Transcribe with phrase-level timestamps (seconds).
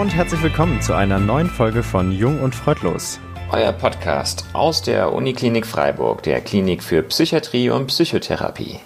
[0.00, 3.20] Hallo und herzlich willkommen zu einer neuen Folge von Jung und Freudlos.
[3.52, 8.80] Euer Podcast aus der Uniklinik Freiburg, der Klinik für Psychiatrie und Psychotherapie.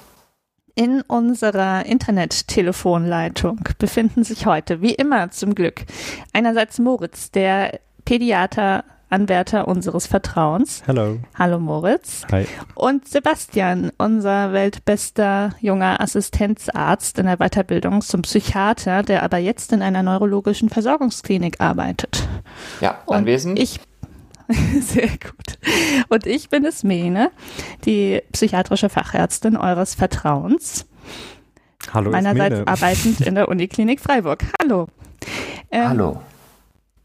[0.75, 5.85] In unserer Internet-Telefonleitung befinden sich heute, wie immer zum Glück,
[6.32, 8.82] einerseits Moritz, der Pädiater
[9.14, 10.82] Anwärter unseres Vertrauens.
[10.89, 11.21] Hallo.
[11.39, 12.23] Hallo Moritz.
[12.32, 12.46] Hi.
[12.75, 19.82] Und Sebastian, unser weltbester junger Assistenzarzt in der Weiterbildung zum Psychiater, der aber jetzt in
[19.82, 22.27] einer neurologischen Versorgungsklinik arbeitet.
[22.81, 23.57] Ja, anwesend.
[23.57, 23.79] Ich
[24.81, 25.59] sehr gut.
[26.09, 27.31] Und ich bin es Mene,
[27.85, 30.87] die psychiatrische Fachärztin eures Vertrauens.
[31.93, 32.11] Hallo.
[32.11, 34.42] Meinerseits arbeitend in der Uniklinik Freiburg.
[34.61, 34.89] Hallo.
[35.70, 36.20] Ähm, Hallo.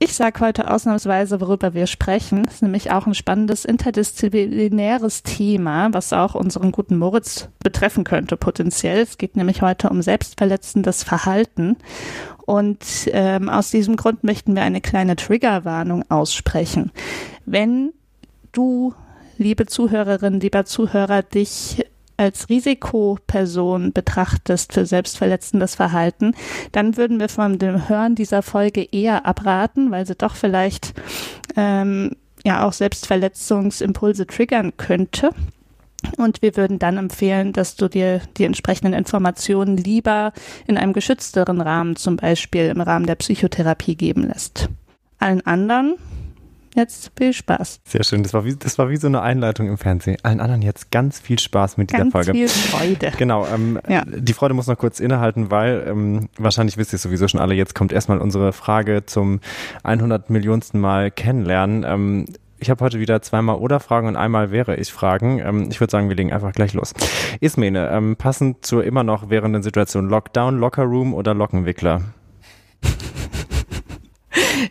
[0.02, 2.44] Ich sage heute ausnahmsweise, worüber wir sprechen.
[2.44, 8.38] Das ist nämlich auch ein spannendes interdisziplinäres Thema, was auch unseren guten Moritz betreffen könnte,
[8.38, 9.02] potenziell.
[9.02, 11.75] Es geht nämlich heute um selbstverletzendes Verhalten.
[12.45, 16.92] Und ähm, aus diesem Grund möchten wir eine kleine Triggerwarnung aussprechen.
[17.45, 17.92] Wenn
[18.53, 18.94] du,
[19.38, 21.86] liebe Zuhörerin, lieber Zuhörer, dich
[22.19, 26.35] als Risikoperson betrachtest für selbstverletzendes Verhalten,
[26.73, 30.93] dann würden wir von dem Hören dieser Folge eher abraten, weil sie doch vielleicht
[31.55, 32.11] ähm,
[32.43, 35.31] ja auch Selbstverletzungsimpulse triggern könnte.
[36.17, 40.33] Und wir würden dann empfehlen, dass du dir die entsprechenden Informationen lieber
[40.67, 44.69] in einem geschützteren Rahmen, zum Beispiel im Rahmen der Psychotherapie, geben lässt.
[45.19, 45.95] Allen anderen
[46.80, 47.81] Jetzt viel Spaß.
[47.83, 48.23] Sehr schön.
[48.23, 50.16] Das war, wie, das war wie so eine Einleitung im Fernsehen.
[50.23, 52.31] Allen anderen jetzt ganz viel Spaß mit dieser ganz Folge.
[52.31, 53.11] Viel Freude.
[53.17, 53.45] Genau.
[53.47, 54.05] Ähm, ja.
[54.05, 57.75] Die Freude muss noch kurz innehalten, weil ähm, wahrscheinlich wisst ihr sowieso schon alle, jetzt
[57.75, 59.41] kommt erstmal unsere Frage zum
[59.83, 61.83] 100 Millionsten Mal kennenlernen.
[61.86, 62.25] Ähm,
[62.59, 65.39] ich habe heute wieder zweimal oder Fragen und einmal wäre ich Fragen.
[65.39, 66.93] Ähm, ich würde sagen, wir legen einfach gleich los.
[67.42, 72.03] Ismene, ähm, passend zur immer noch währenden Situation Lockdown, Lockerroom oder Lockenwickler?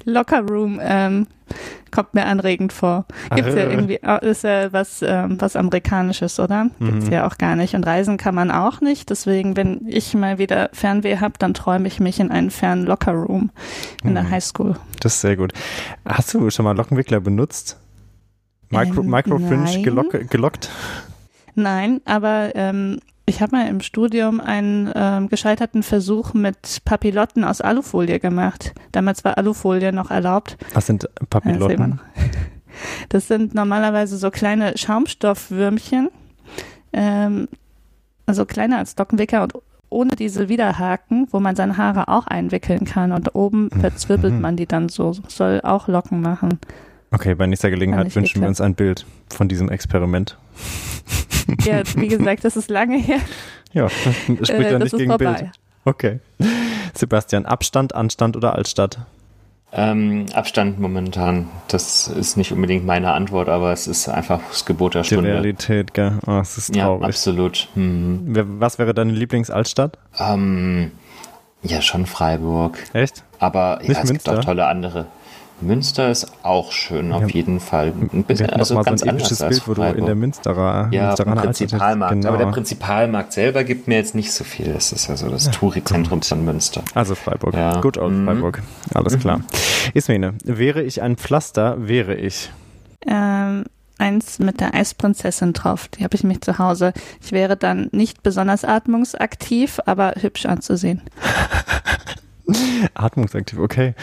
[0.05, 1.27] Lockerroom ähm,
[1.91, 3.07] kommt mir anregend vor.
[3.35, 6.71] Gibt's ja irgendwie, oh, ist ja was, ähm, was Amerikanisches, oder?
[6.79, 7.13] Gibt's mhm.
[7.13, 7.75] ja auch gar nicht.
[7.75, 9.11] Und reisen kann man auch nicht.
[9.11, 13.51] Deswegen, wenn ich mal wieder Fernweh habe, dann träume ich mich in einen fernen Lockerroom
[14.03, 14.15] in mhm.
[14.15, 14.77] der Highschool.
[15.01, 15.53] Das ist sehr gut.
[16.05, 17.79] Hast du schon mal Lockenwickler benutzt?
[18.71, 20.71] Micro, ähm, Microfringe gelock, gelockt?
[21.55, 27.61] Nein, aber ähm, ich habe mal im Studium einen ähm, gescheiterten Versuch mit Papillotten aus
[27.61, 28.75] Alufolie gemacht.
[28.93, 30.57] Damals war Alufolie noch erlaubt.
[30.75, 32.01] Was sind Papillotten?
[33.09, 36.11] Das sind normalerweise so kleine Schaumstoffwürmchen,
[36.93, 37.49] ähm,
[38.25, 39.55] also kleiner als Dockenwicker und
[39.91, 44.41] ohne diese Widerhaken, wo man seine Haare auch einwickeln kann und oben verzwirbelt mhm.
[44.41, 45.13] man die dann so.
[45.27, 46.61] Soll auch Locken machen.
[47.11, 48.43] Okay, bei nächster Gelegenheit wünschen geklappt.
[48.43, 50.37] wir uns ein Bild von diesem Experiment.
[51.65, 53.21] Ja, wie gesagt, das ist lange her.
[53.73, 55.33] Ja, spricht äh, ja nicht gegen vorbei.
[55.33, 55.51] Bild.
[55.85, 56.21] Okay.
[56.95, 58.99] Sebastian, Abstand, Anstand oder Altstadt?
[59.73, 61.49] Ähm, Abstand momentan.
[61.69, 65.25] Das ist nicht unbedingt meine Antwort, aber es ist einfach das Gebot der Stunde.
[65.25, 66.19] Die Realität, gell?
[66.27, 67.03] Oh, es ist traurig.
[67.03, 67.69] Ja, absolut.
[67.75, 68.47] Mhm.
[68.61, 69.99] Was wäre deine Lieblingsaltstadt?
[70.19, 70.91] Ähm,
[71.63, 72.79] ja, schon Freiburg.
[72.95, 73.25] Echt?
[73.39, 74.13] Aber ja, es Münster?
[74.13, 75.07] gibt auch tolle andere.
[75.61, 77.29] Münster ist auch schön, auf ja.
[77.29, 77.93] jeden Fall.
[78.13, 81.07] Ein bisschen, also mal ganz so ein episches Bild, wo du in der Münsterer, ja,
[81.07, 82.15] Münsteraner Prinzipalmarkt.
[82.15, 82.29] Genau.
[82.29, 84.73] Aber der Prinzipalmarkt selber gibt mir jetzt nicht so viel.
[84.73, 86.83] Das ist ja so das ja, Touri-Zentrum von Münster.
[86.95, 87.55] Also Freiburg.
[87.55, 87.81] Ja.
[87.81, 88.27] Gut aus mhm.
[88.27, 88.63] Freiburg.
[88.95, 89.21] Alles mhm.
[89.21, 89.41] klar.
[89.95, 92.51] Ismene, wäre ich ein Pflaster, wäre ich?
[93.07, 93.65] Ähm,
[93.99, 95.89] eins mit der Eisprinzessin drauf.
[95.89, 96.93] Die habe ich mich zu Hause.
[97.21, 101.03] Ich wäre dann nicht besonders atmungsaktiv, aber hübsch anzusehen.
[102.95, 103.95] Atmungsaktiv, okay.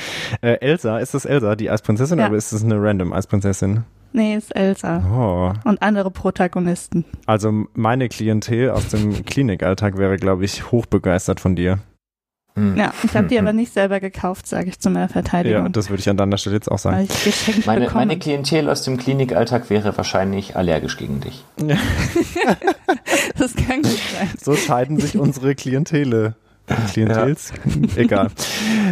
[0.42, 2.28] Äh, Elsa, ist das Elsa, die Eisprinzessin, ja.
[2.28, 3.84] oder ist das eine random Eisprinzessin?
[4.14, 5.04] Nee, ist Elsa.
[5.12, 5.70] Oh.
[5.70, 7.04] Und andere Protagonisten.
[7.26, 11.80] Also meine Klientel aus dem Klinikalltag wäre, glaube ich, hochbegeistert von dir.
[12.56, 12.78] Hm.
[12.78, 15.64] Ja, ich habe die aber nicht selber gekauft, sage ich zu meiner Verteidigung.
[15.64, 17.06] Ja, das würde ich an deiner Stelle jetzt auch sagen.
[17.66, 21.44] Meine, meine, Klientel aus dem Klinikalltag wäre wahrscheinlich allergisch gegen dich.
[23.38, 24.30] das kann gut sein.
[24.42, 26.36] So scheiden sich unsere Klientele.
[26.92, 27.54] Klientels?
[27.66, 27.88] Ja.
[28.02, 28.32] Egal.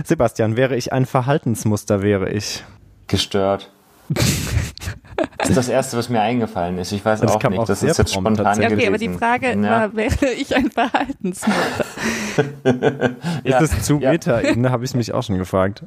[0.03, 2.63] Sebastian, wäre ich ein Verhaltensmuster, wäre ich.
[3.07, 3.71] Gestört.
[5.37, 6.91] Das ist das Erste, was mir eingefallen ist.
[6.93, 7.59] Ich weiß das auch nicht.
[7.59, 8.87] Auch das ist jetzt spontan Okay, gewesen.
[8.87, 9.61] aber die Frage ja.
[9.61, 11.85] war, wäre ich ein Verhaltensmuster?
[13.43, 14.11] ist es zu ja.
[14.11, 15.83] Meta-Ebene, habe ich mich auch schon gefragt.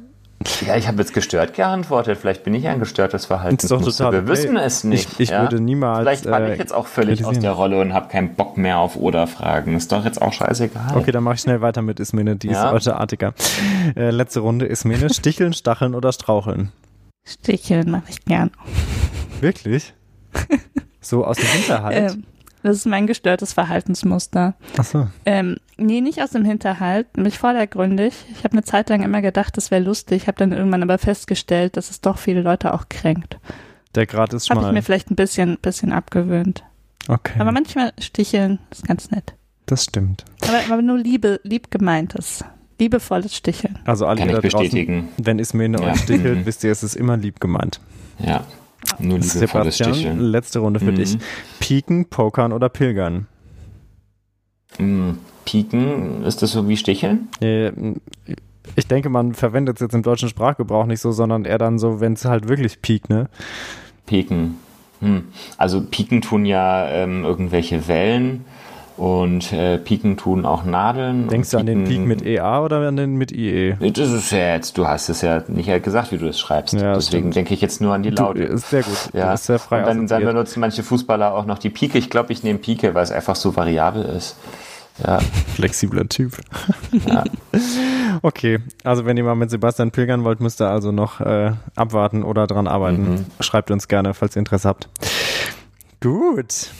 [0.65, 2.17] Ja, ich habe jetzt gestört geantwortet.
[2.19, 4.11] Vielleicht bin ich ein gestörtes Verhaltensmuster.
[4.11, 5.13] Wir wissen es nicht.
[5.13, 5.41] Ich, ich ja?
[5.41, 5.99] würde niemals.
[5.99, 8.77] Vielleicht falle äh, ich jetzt auch völlig aus der Rolle und habe keinen Bock mehr
[8.77, 9.75] auf Oder-Fragen.
[9.75, 10.95] Ist doch jetzt auch scheißegal.
[10.95, 12.35] Okay, dann mache ich schnell weiter mit Ismene.
[12.35, 12.67] Die ja?
[12.67, 13.33] ist heute artiger.
[13.95, 14.67] Äh, letzte Runde.
[14.67, 16.71] Ismene, Sticheln, Stacheln oder Straucheln?
[17.25, 18.51] Sticheln mache ich gern.
[19.41, 19.93] Wirklich?
[20.99, 22.11] So aus dem Hinterhalt?
[22.11, 22.23] Ähm,
[22.63, 24.55] Das ist mein gestörtes Verhaltensmuster.
[24.77, 25.07] Ach so.
[25.25, 28.13] Ähm, nee, nicht aus dem Hinterhalt, nämlich vordergründig.
[28.31, 31.77] Ich habe eine Zeit lang immer gedacht, das wäre lustig, habe dann irgendwann aber festgestellt,
[31.77, 33.37] dass es doch viele Leute auch kränkt.
[33.95, 34.71] Der Grad ist Habe schmal.
[34.71, 36.63] ich mir vielleicht ein bisschen, bisschen abgewöhnt.
[37.07, 39.33] okay, Aber manchmal sticheln ist ganz nett.
[39.65, 40.25] das stimmt.
[40.41, 42.43] Aber, aber nur Liebe, lieb gemeintes.
[42.79, 43.79] Liebevolles Sticheln.
[43.85, 45.09] Also alle Kann da draußen, bestätigen.
[45.17, 45.91] wenn Ismene Ja.
[45.93, 46.45] euch stichelt, Mhm.
[46.45, 47.79] wisst ihr, es ist immer lieb gemeint.
[48.19, 48.45] Ja.
[48.99, 50.95] Nur liebevolles Sebastian, letzte Runde für Mhm.
[50.95, 51.17] dich.
[51.59, 53.27] Piken, Pokern oder Pilgern?
[54.79, 55.11] Mm,
[55.45, 57.27] Piken, ist das so wie Sticheln?
[57.41, 57.71] Äh,
[58.75, 62.01] Ich denke, man verwendet es jetzt im deutschen Sprachgebrauch nicht so, sondern eher dann so,
[62.01, 63.29] wenn es halt wirklich piekt, ne?
[64.05, 64.57] Piken.
[64.99, 65.23] Hm.
[65.57, 68.43] Also Piken tun ja ähm, irgendwelche Wellen
[68.97, 71.27] und äh, Piken tun auch Nadeln.
[71.27, 73.75] Denkst du an den Peak Piken- mit EA oder an den mit IE?
[73.79, 76.73] Das ist ja jetzt, du hast es ja nicht gesagt, wie du es schreibst.
[76.73, 77.35] Ja, Deswegen stimmt.
[77.35, 78.43] denke ich jetzt nur an die Du, Laute.
[78.43, 79.09] ist sehr gut.
[79.13, 81.97] Du ja, bist sehr frei und dann, dann benutzen manche Fußballer auch noch die Pike.
[81.97, 84.35] Ich glaube, ich nehme Pike, weil es einfach so variabel ist.
[85.05, 85.19] Ja,
[85.55, 86.37] Flexibler Typ.
[87.05, 87.23] ja.
[88.23, 92.23] Okay, also wenn ihr mal mit Sebastian pilgern wollt, müsst ihr also noch äh, abwarten
[92.23, 93.11] oder dran arbeiten.
[93.11, 93.25] Mhm.
[93.41, 94.89] Schreibt uns gerne, falls ihr Interesse habt.
[96.01, 96.71] Gut.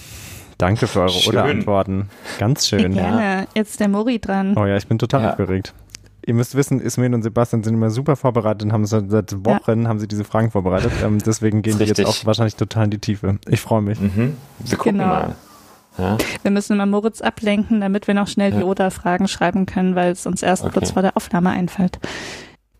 [0.57, 1.33] Danke für eure Schön.
[1.33, 2.09] Oder-Antworten.
[2.39, 2.93] Ganz schön.
[2.93, 3.47] Gerne.
[3.53, 4.55] Jetzt der Mori dran.
[4.57, 5.29] Oh ja, ich bin total Ja.
[5.31, 5.73] aufgeregt.
[6.25, 9.05] Ihr müsst wissen, Ismail und Sebastian sind immer super vorbereitet und haben seit,
[9.45, 10.91] Wochen haben sie diese Fragen vorbereitet.
[11.03, 13.37] Ähm, deswegen gehen Ist die jetzt auch wahrscheinlich total in die Tiefe.
[13.47, 13.99] Ich freue mich.
[14.01, 14.35] Mhm.
[14.59, 15.07] Wir gucken Genau.
[15.07, 15.35] mal.
[15.97, 16.17] Ja?
[16.41, 18.65] Wir müssen immer Moritz ablenken, damit wir noch schnell die Ja.
[18.65, 20.73] Oder-Fragen schreiben können, weil es uns erst Okay.
[20.73, 21.99] kurz vor der Aufnahme einfällt.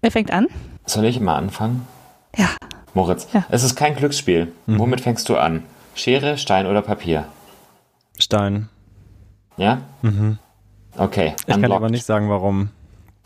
[0.01, 0.47] Wer fängt an?
[0.85, 1.88] Soll ich mal anfangen?
[2.35, 2.50] Ja.
[2.94, 3.45] Moritz, Ja.
[3.50, 4.51] es ist kein Glücksspiel.
[4.65, 4.80] Mhm.
[4.80, 5.63] Womit fängst du an?
[5.95, 7.25] Schere, Stein oder Papier?
[8.17, 8.69] Stein.
[9.57, 9.81] Ja?
[10.01, 10.37] Mhm.
[10.97, 11.33] Okay.
[11.39, 11.75] Ich kann unlocked.
[11.75, 12.69] aber nicht sagen, warum.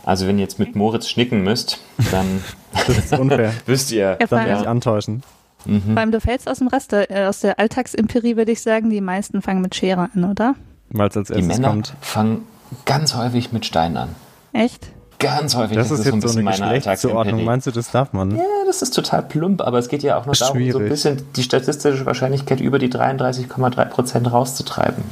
[0.03, 1.79] Also wenn ihr jetzt mit Moritz schnicken müsst,
[2.11, 2.43] dann
[2.87, 3.53] Das ist unfair.
[3.65, 4.17] wisst ihr.
[4.19, 5.23] Ja, Dann werde ich antäuschen.
[5.65, 5.81] Mhm.
[5.93, 8.99] vor allem, du fällst aus dem Raster, äh, aus der Alltagsempirie würde ich sagen, die
[9.01, 10.55] meisten fangen mit Schere an, oder?
[10.89, 11.93] Weil es als Die erstes Männer kommt.
[12.01, 12.43] fangen
[12.85, 14.15] ganz häufig mit Stein an.
[14.53, 14.87] Echt?
[15.21, 15.77] Ganz häufig.
[15.77, 16.65] Das, ist so ein jetzt so bisschen eine.
[16.65, 17.43] Alltagsempirie.
[17.43, 18.31] Meinst du, das darf man?
[18.35, 20.89] Ja, das ist total plump, aber es geht ja auch nur darum, so ein Schwierig.
[20.89, 25.03] bisschen die statistische Wahrscheinlichkeit über die 33,3 Prozent rauszutreiben.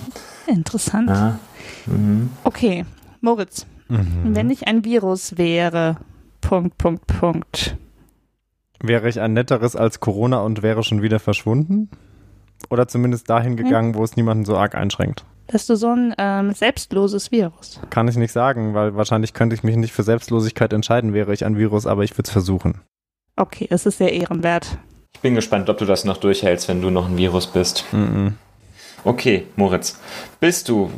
[0.47, 1.09] Interessant.
[1.09, 1.39] Ja.
[1.85, 2.29] Mhm.
[2.43, 2.85] Okay,
[3.21, 4.35] Moritz, Mhm.
[4.35, 5.97] wenn ich ein Virus wäre,
[6.41, 7.75] Punkt, Punkt, Punkt.
[8.81, 11.89] Wäre ich ein netteres als Corona und wäre schon wieder verschwunden?
[12.69, 15.25] Oder zumindest dahin gegangen, wo es niemanden so arg einschränkt?
[15.47, 17.79] Wärst du so ein ähm, selbstloses Virus?
[17.89, 21.45] Kann ich nicht sagen, weil wahrscheinlich könnte ich mich nicht für Selbstlosigkeit entscheiden, wäre ich
[21.45, 22.81] ein Virus, aber ich würde es versuchen.
[23.35, 24.77] Okay, es ist sehr ehrenwert.
[25.15, 27.85] Ich bin gespannt, ob du das noch durchhältst, wenn du noch ein Virus bist.
[27.91, 28.35] Mhm.
[29.03, 29.99] Okay, Moritz,
[30.39, 30.91] bist du,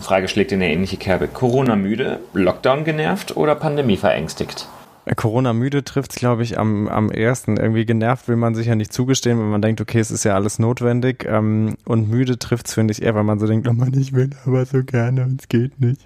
[0.00, 4.68] Frage schlägt in eine ähnliche Kerbe, Corona-müde, Lockdown genervt oder Pandemie verängstigt?
[5.16, 7.56] Corona müde trifft es, glaube ich, am, am ersten.
[7.56, 10.34] Irgendwie genervt will man sich ja nicht zugestehen, weil man denkt, okay, es ist ja
[10.34, 11.26] alles notwendig.
[11.28, 14.12] Ähm, und müde trifft es, finde ich, eher, weil man so denkt, oh Mann, ich
[14.12, 16.00] will aber so gerne und es geht nicht.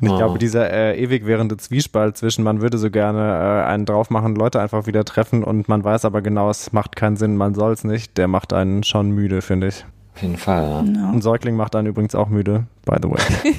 [0.00, 0.16] Und ich Oh.
[0.18, 3.18] glaube, dieser äh, ewig währende Zwiespalt zwischen, man würde so gerne
[3.64, 6.94] äh, einen drauf machen, Leute einfach wieder treffen und man weiß aber genau, es macht
[6.94, 9.84] keinen Sinn, man soll es nicht, der macht einen schon müde, finde ich.
[10.14, 10.82] Auf jeden Fall, ja.
[10.82, 11.12] No.
[11.12, 13.18] Ein Säugling macht einen übrigens auch müde, by the way.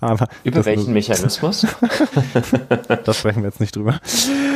[0.00, 1.66] aber Über welchen Mechanismus?
[3.04, 4.00] da sprechen wir jetzt nicht drüber.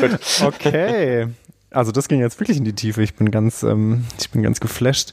[0.01, 0.19] Gut.
[0.43, 1.29] Okay.
[1.73, 3.03] Also das ging jetzt wirklich in die Tiefe.
[3.03, 5.13] Ich bin ganz, ähm, ich bin ganz geflasht.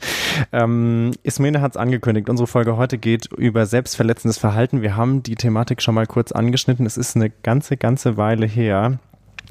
[0.52, 2.30] Ähm, Ismene hat es angekündigt.
[2.30, 4.82] Unsere Folge heute geht über selbstverletzendes Verhalten.
[4.82, 6.86] Wir haben die Thematik schon mal kurz angeschnitten.
[6.86, 8.98] Es ist eine ganze, ganze Weile her.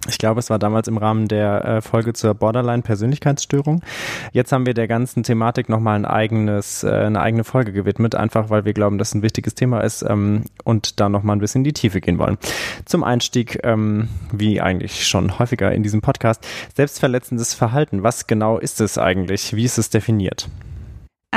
[0.09, 3.83] Ich glaube, es war damals im Rahmen der äh, Folge zur Borderline-Persönlichkeitsstörung.
[4.33, 8.51] Jetzt haben wir der ganzen Thematik nochmal ein eigenes, äh, eine eigene Folge gewidmet, einfach
[8.51, 11.61] weil wir glauben, dass es ein wichtiges Thema ist ähm, und da nochmal ein bisschen
[11.61, 12.39] in die Tiefe gehen wollen.
[12.85, 18.03] Zum Einstieg, ähm, wie eigentlich schon häufiger in diesem Podcast, selbstverletzendes Verhalten.
[18.03, 19.55] Was genau ist es eigentlich?
[19.57, 20.49] Wie ist es definiert?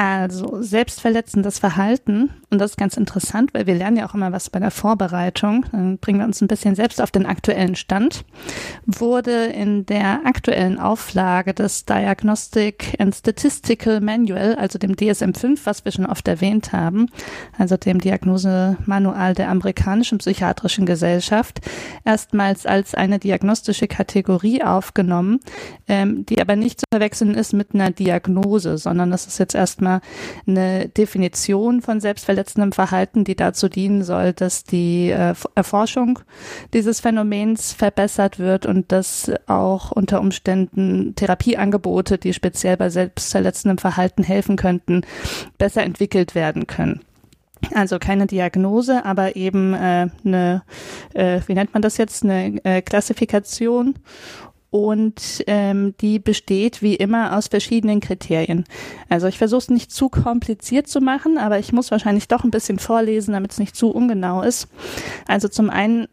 [0.02, 4.50] Also selbstverletzendes Verhalten, und das ist ganz interessant, weil wir lernen ja auch immer was
[4.50, 8.24] bei der Vorbereitung, dann bringen wir uns ein bisschen selbst auf den aktuellen Stand,
[8.86, 15.92] wurde in der aktuellen Auflage des Diagnostic and Statistical Manual, also dem DSM-5, was wir
[15.92, 17.08] schon oft erwähnt haben,
[17.58, 21.60] also dem Diagnosemanual der amerikanischen psychiatrischen Gesellschaft,
[22.06, 25.42] erstmals als eine diagnostische Kategorie aufgenommen,
[25.90, 29.89] ähm, die aber nicht zu verwechseln ist mit einer Diagnose, sondern das ist jetzt erstmal
[30.48, 36.20] eine Definition von selbstverletzendem Verhalten, die dazu dienen soll, dass die äh, Erforschung
[36.74, 44.24] dieses Phänomens verbessert wird und dass auch unter Umständen Therapieangebote, die speziell bei selbstverletzendem Verhalten
[44.24, 45.02] helfen könnten,
[45.58, 47.02] besser entwickelt werden können.
[47.74, 50.64] Also keine Diagnose, aber eben äh, eine,
[51.14, 53.96] äh, wie nennt man das jetzt, eine äh, Klassifikation
[54.72, 58.66] und ähm, die besteht wie immer aus verschiedenen Kriterien.
[59.10, 62.52] Also ich versuche es nicht zu kompliziert zu machen, aber ich muss wahrscheinlich doch ein
[62.52, 64.68] bisschen vorlesen, damit es nicht zu ungenau ist.
[65.28, 66.08] Also zum einen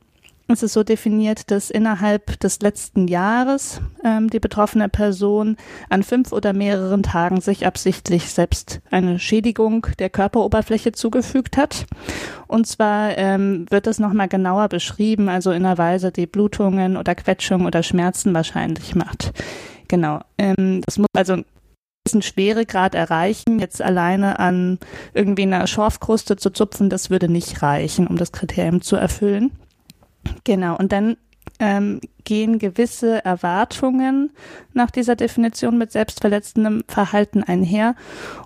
[0.48, 5.56] es ist so definiert, dass innerhalb des letzten Jahres ähm, die betroffene Person
[5.88, 11.86] an fünf oder mehreren Tagen sich absichtlich selbst eine Schädigung der Körperoberfläche zugefügt hat.
[12.46, 17.16] Und zwar ähm, wird das nochmal genauer beschrieben, also in einer Weise, die Blutungen oder
[17.16, 19.32] Quetschungen oder Schmerzen wahrscheinlich macht.
[19.88, 20.20] Genau.
[20.38, 21.42] Ähm, das muss also
[22.12, 23.58] einen Schweregrad erreichen.
[23.58, 24.78] Jetzt alleine an
[25.12, 29.50] irgendwie einer Schorfkruste zu zupfen, das würde nicht reichen, um das Kriterium zu erfüllen.
[30.45, 31.16] Genau, und dann
[31.59, 34.30] ähm, gehen gewisse Erwartungen
[34.75, 37.95] nach dieser Definition mit selbstverletzendem Verhalten einher.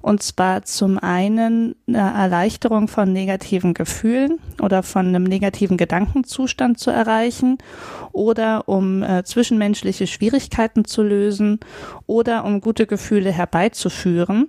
[0.02, 6.90] Und zwar zum einen eine Erleichterung von negativen Gefühlen oder von einem negativen Gedankenzustand zu
[6.90, 7.58] erreichen
[8.12, 11.58] oder um äh, zwischenmenschliche Schwierigkeiten zu lösen
[12.06, 14.48] oder um gute Gefühle herbeizuführen.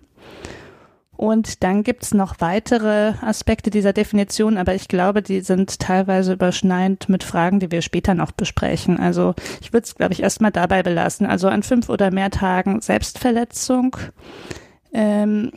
[1.22, 7.10] Und dann gibt's noch weitere Aspekte dieser Definition, aber ich glaube, die sind teilweise überschneidend
[7.10, 9.00] mit Fragen, die wir später noch besprechen.
[9.00, 11.28] Also ich würde es, glaube ich, erstmal dabei belassen.
[11.28, 13.98] Also an fünf oder mehr Tagen Selbstverletzung.
[14.94, 15.52] Ähm,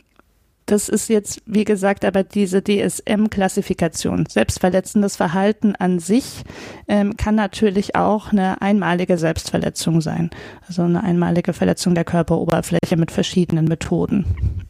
[0.67, 4.27] das ist jetzt, wie gesagt, aber diese DSM-Klassifikation.
[4.27, 6.43] Selbstverletzendes Verhalten an sich
[6.87, 10.29] ähm, kann natürlich auch eine einmalige Selbstverletzung sein.
[10.67, 14.64] Also eine einmalige Verletzung der Körperoberfläche mit verschiedenen Methoden.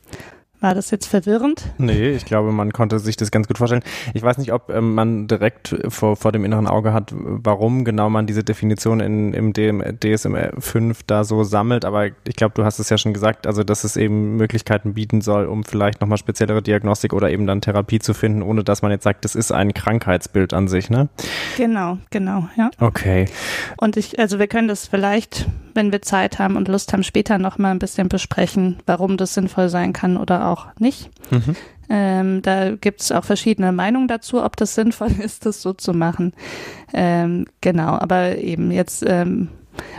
[0.62, 1.66] War das jetzt verwirrend?
[1.78, 3.84] Nee, ich glaube, man konnte sich das ganz gut vorstellen.
[4.14, 8.10] Ich weiß nicht, ob ähm, man direkt vor, vor dem inneren Auge hat, warum genau
[8.10, 12.80] man diese Definition in, im DSM 5 da so sammelt, aber ich glaube, du hast
[12.80, 16.62] es ja schon gesagt, also dass es eben Möglichkeiten bieten soll, um vielleicht nochmal speziellere
[16.62, 19.74] Diagnostik oder eben dann Therapie zu finden, ohne dass man jetzt sagt, das ist ein
[19.74, 21.10] Krankheitsbild an sich, ne?
[21.58, 22.72] Genau, genau, ja.
[22.80, 23.26] Okay.
[23.78, 27.38] Und ich, also wir können das vielleicht, wenn wir Zeit haben und Lust haben, später
[27.38, 31.10] nochmal ein bisschen besprechen, warum das sinnvoll sein kann oder auch nicht.
[31.29, 31.55] Mhm.
[31.88, 35.94] Ähm, da gibt es auch verschiedene Meinungen dazu, ob das sinnvoll ist, das so zu
[35.94, 36.34] machen.
[36.94, 39.50] Ähm, genau, aber eben jetzt ähm,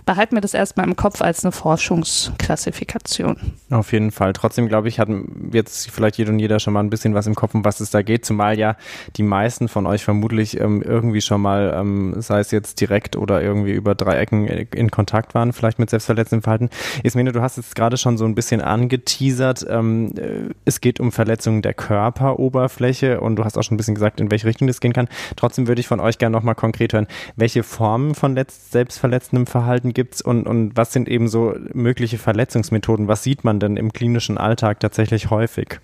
[0.07, 3.37] behalten wir das erstmal im Kopf als eine Forschungsklassifikation.
[3.71, 4.33] Auf jeden Fall.
[4.33, 7.35] Trotzdem glaube ich, hatten jetzt vielleicht jeder und jeder schon mal ein bisschen was im
[7.35, 8.77] Kopf, um was es da geht, zumal ja
[9.17, 13.43] die meisten von euch vermutlich ähm, irgendwie schon mal, ähm, sei es jetzt direkt oder
[13.43, 16.71] irgendwie über drei Ecken in Kontakt waren, vielleicht mit selbstverletzendem Verhalten.
[17.03, 21.13] Ismene, du hast jetzt gerade schon so ein bisschen angeteasert, ähm, äh, es geht um
[21.13, 24.81] Verletzungen der Körperoberfläche und du hast auch schon ein bisschen gesagt, in welche Richtung das
[24.81, 25.09] gehen kann.
[25.37, 27.07] Trotzdem würde ich von euch gerne nochmal konkret hören,
[27.37, 33.09] welche Formen von selbstverletzendem Verhalten Verhalten gibt's und, und was sind eben so mögliche Verletzungsmethoden?
[33.09, 35.81] Was sieht man denn im klinischen Alltag tatsächlich häufig?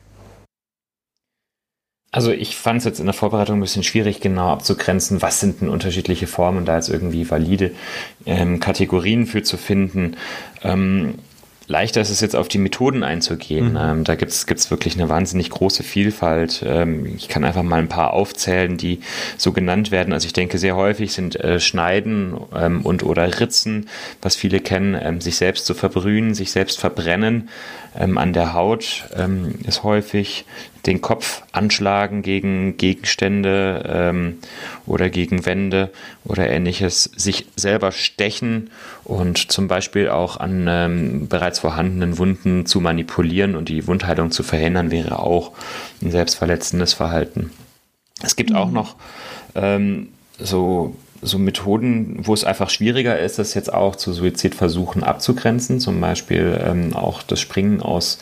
[2.12, 5.62] Also ich fand es jetzt in der Vorbereitung ein bisschen schwierig, genau abzugrenzen, was sind
[5.62, 7.72] denn unterschiedliche Formen, da jetzt irgendwie valide
[8.24, 10.16] ähm, Kategorien für zu finden.
[10.62, 11.14] Ähm,
[11.72, 13.70] leichter ist es jetzt auf die Methoden einzugehen.
[13.70, 13.78] Mhm.
[13.80, 16.62] Ähm, da gibt es wirklich eine wahnsinnig große Vielfalt.
[16.64, 19.00] Ähm, ich kann einfach mal ein paar aufzählen, die
[19.38, 20.12] so genannt werden.
[20.12, 23.88] Also ich denke, sehr häufig sind äh, Schneiden ähm, und oder Ritzen,
[24.20, 27.48] was viele kennen, ähm, sich selbst zu verbrühen, sich selbst verbrennen
[27.98, 30.44] ähm, an der Haut ähm, ist häufig
[30.86, 34.38] den Kopf anschlagen gegen Gegenstände ähm,
[34.86, 35.92] oder gegen Wände
[36.24, 38.70] oder ähnliches, sich selber stechen
[39.04, 44.42] und zum Beispiel auch an ähm, bereits vorhandenen Wunden zu manipulieren und die Wundheilung zu
[44.42, 45.52] verhindern, wäre auch
[46.00, 47.50] ein selbstverletzendes Verhalten.
[48.22, 48.56] Es gibt mhm.
[48.56, 48.96] auch noch
[49.54, 50.08] ähm,
[50.38, 56.00] so so Methoden, wo es einfach schwieriger ist, das jetzt auch zu Suizidversuchen abzugrenzen, zum
[56.00, 58.18] Beispiel ähm, auch das Springen aus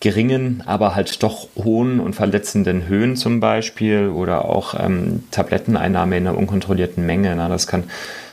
[0.00, 6.26] geringen, aber halt doch hohen und verletzenden Höhen zum Beispiel oder auch ähm, Tabletteneinnahme in
[6.26, 7.34] einer unkontrollierten Menge.
[7.36, 7.84] Na, das kann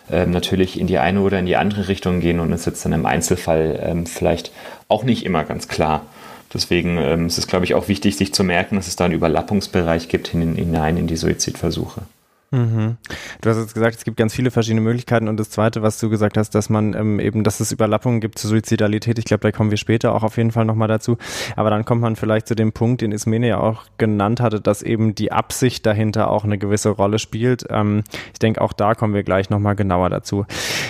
[0.09, 2.93] ähm, natürlich in die eine oder in die andere Richtung gehen und ist jetzt dann
[2.93, 4.53] im Einzelfall ähm, vielleicht
[4.87, 6.05] auch nicht immer ganz klar.
[6.53, 9.13] Deswegen ähm, ist es, glaube ich, auch wichtig, sich zu merken, dass es da einen
[9.13, 12.03] Überlappungsbereich gibt hinein in die Suizidversuche.
[12.51, 12.95] Mhm.
[13.41, 16.09] Du hast jetzt gesagt, es gibt ganz viele verschiedene Möglichkeiten und das Zweite, was du
[16.09, 19.51] gesagt hast, dass man ähm, eben, dass es Überlappungen gibt zur Suizidalität, ich glaube, da
[19.51, 21.17] kommen wir später auch auf jeden Fall nochmal dazu,
[21.57, 24.81] aber dann kommt man vielleicht zu dem Punkt, den Ismene ja auch genannt hatte, dass
[24.81, 27.65] eben die Absicht dahinter auch eine gewisse Rolle spielt.
[27.69, 30.45] Ähm, ich denke, auch da kommen wir gleich nochmal genauer dazu.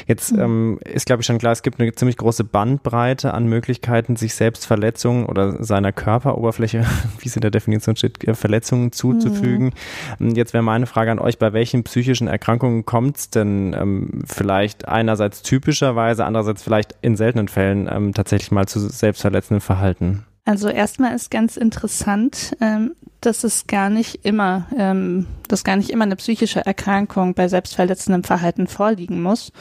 [0.06, 0.42] Jetzt mhm.
[0.42, 4.36] ähm, ist, glaube ich, schon klar, es gibt eine ziemlich große Bandbreite an Möglichkeiten, sich
[4.36, 6.86] selbst Verletzungen oder seiner Körperoberfläche,
[7.20, 9.74] wie es in der Definition steht, äh, Verletzungen zuzufügen.
[10.20, 10.36] Mhm.
[10.36, 14.88] Jetzt wäre meine Frage an euch, bei welchen psychischen Erkrankungen kommt es denn ähm, vielleicht
[14.88, 20.26] einerseits typischerweise, andererseits vielleicht in seltenen Fällen ähm, tatsächlich mal zu selbstverletzendem Verhalten?
[20.46, 25.90] Also erstmal ist ganz interessant, ähm, dass es gar nicht immer, ähm, dass gar nicht
[25.90, 29.52] immer eine psychische Erkrankung bei selbstverletzendem Verhalten vorliegen muss.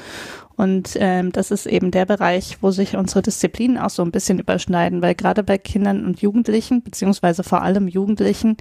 [0.56, 4.38] Und ähm, das ist eben der Bereich, wo sich unsere Disziplinen auch so ein bisschen
[4.38, 8.56] überschneiden, weil gerade bei Kindern und Jugendlichen, beziehungsweise vor allem Jugendlichen,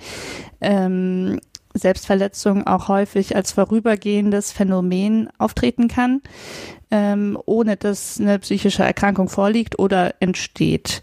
[0.61, 1.39] ähm,
[1.75, 6.21] Selbstverletzung auch häufig als vorübergehendes Phänomen auftreten kann,
[6.91, 11.01] ähm, ohne dass eine psychische Erkrankung vorliegt oder entsteht.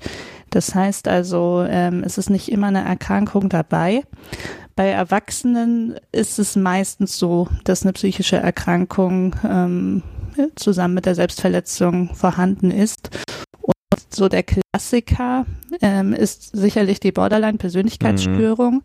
[0.51, 4.03] Das heißt also, ähm, es ist nicht immer eine Erkrankung dabei.
[4.77, 10.03] Bei Erwachsenen ist es meistens so, dass eine psychische Erkrankung ähm,
[10.57, 13.11] zusammen mit der Selbstverletzung vorhanden ist.
[13.61, 13.75] Und
[14.11, 15.47] so der Klassiker
[15.81, 18.83] ähm, ist sicherlich die Borderline-Persönlichkeitsstörung,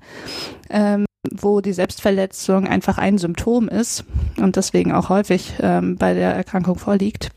[0.69, 1.05] mhm.
[1.31, 4.05] Wo die Selbstverletzung einfach ein Symptom ist
[4.37, 7.29] und deswegen auch häufig ähm, bei der Erkrankung vorliegt.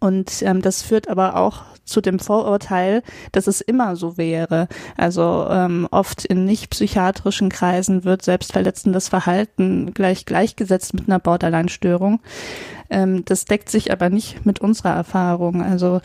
[0.00, 4.68] Und ähm, das führt aber auch zu dem Vorurteil, dass es immer so wäre.
[4.96, 12.20] Also ähm, oft in nicht psychiatrischen Kreisen wird selbstverletzendes Verhalten gleich gleichgesetzt mit einer Borderline-Störung.
[12.90, 15.62] Ähm, das deckt sich aber nicht mit unserer Erfahrung.
[15.62, 16.00] Also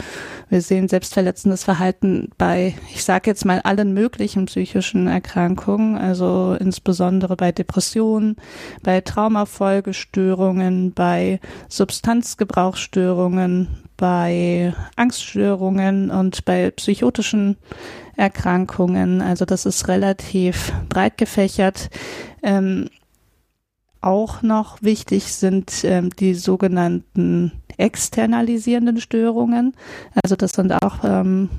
[0.50, 7.36] wir sehen selbstverletzendes Verhalten bei, ich sage jetzt mal, allen möglichen psychischen Erkrankungen, also insbesondere
[7.36, 8.36] bei Depressionen,
[8.84, 11.40] bei Traumafolgestörungen, bei
[11.70, 13.63] Substanzgebrauchsstörungen,
[13.98, 17.58] bei Angststörungen und bei psychotischen
[18.16, 19.22] Erkrankungen.
[19.22, 21.90] Also das ist relativ breit gefächert.
[22.42, 22.90] Ähm,
[24.02, 29.74] auch noch wichtig sind ähm, die sogenannten externalisierenden Störungen.
[30.22, 31.50] Also das sind auch ähm,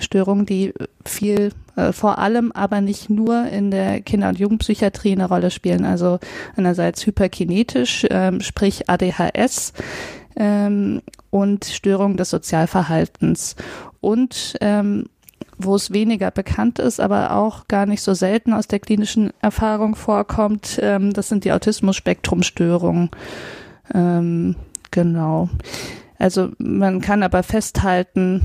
[0.00, 5.28] Störungen, die viel, äh, vor allem aber nicht nur in der Kinder- und Jugendpsychiatrie eine
[5.28, 5.84] Rolle spielen.
[5.84, 6.18] Also
[6.56, 9.72] einerseits hyperkinetisch, ähm, sprich ADHS
[10.36, 13.56] ähm, und Störungen des Sozialverhaltens.
[14.00, 15.06] Und ähm,
[15.58, 19.94] wo es weniger bekannt ist, aber auch gar nicht so selten aus der klinischen Erfahrung
[19.94, 23.10] vorkommt, ähm, das sind die Autismus-Spektrum-Störungen.
[23.94, 24.56] Ähm,
[24.90, 25.48] genau.
[26.18, 28.42] Also man kann aber festhalten,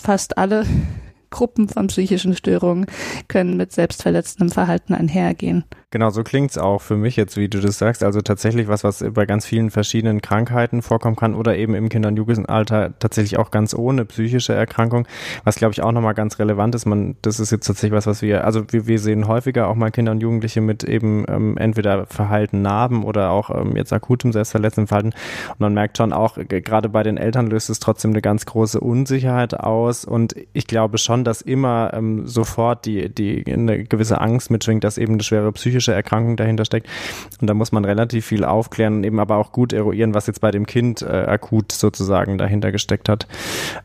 [0.00, 0.64] fast alle
[1.30, 2.86] Gruppen von psychischen Störungen
[3.28, 5.64] können mit selbstverletzendem Verhalten einhergehen.
[5.90, 8.04] Genau, so klingt's auch für mich jetzt, wie du das sagst.
[8.04, 12.10] Also tatsächlich was, was bei ganz vielen verschiedenen Krankheiten vorkommen kann oder eben im Kinder-
[12.10, 15.08] und Jugendalter tatsächlich auch ganz ohne psychische Erkrankung.
[15.44, 16.84] Was glaube ich auch nochmal ganz relevant ist.
[16.84, 19.90] Man, das ist jetzt tatsächlich was, was wir, also wir, wir sehen häufiger auch mal
[19.90, 24.88] Kinder und Jugendliche mit eben ähm, entweder verhalten Narben oder auch ähm, jetzt akutem selbstverletzendem
[24.88, 25.14] Verhalten.
[25.52, 28.78] Und man merkt schon auch, gerade bei den Eltern löst es trotzdem eine ganz große
[28.78, 30.04] Unsicherheit aus.
[30.04, 34.98] Und ich glaube schon, dass immer ähm, sofort die, die eine gewisse Angst mitschwingt, dass
[34.98, 36.88] eben eine schwere psychische psychische Erkrankung dahinter steckt.
[37.40, 40.40] Und da muss man relativ viel aufklären und eben aber auch gut eruieren, was jetzt
[40.40, 43.26] bei dem Kind äh, akut sozusagen dahinter gesteckt hat.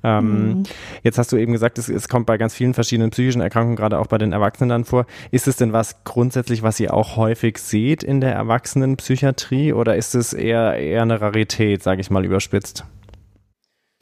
[0.03, 0.63] Ähm, mhm.
[1.03, 3.99] Jetzt hast du eben gesagt, es, es kommt bei ganz vielen verschiedenen psychischen Erkrankungen, gerade
[3.99, 5.06] auch bei den Erwachsenen dann vor.
[5.32, 10.15] Ist es denn was grundsätzlich, was ihr auch häufig seht in der Erwachsenenpsychiatrie oder ist
[10.15, 12.86] es eher, eher eine Rarität, sage ich mal überspitzt?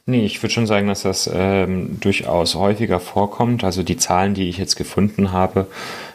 [0.07, 3.63] Nee, ich würde schon sagen, dass das ähm, durchaus häufiger vorkommt.
[3.63, 5.67] Also die Zahlen, die ich jetzt gefunden habe,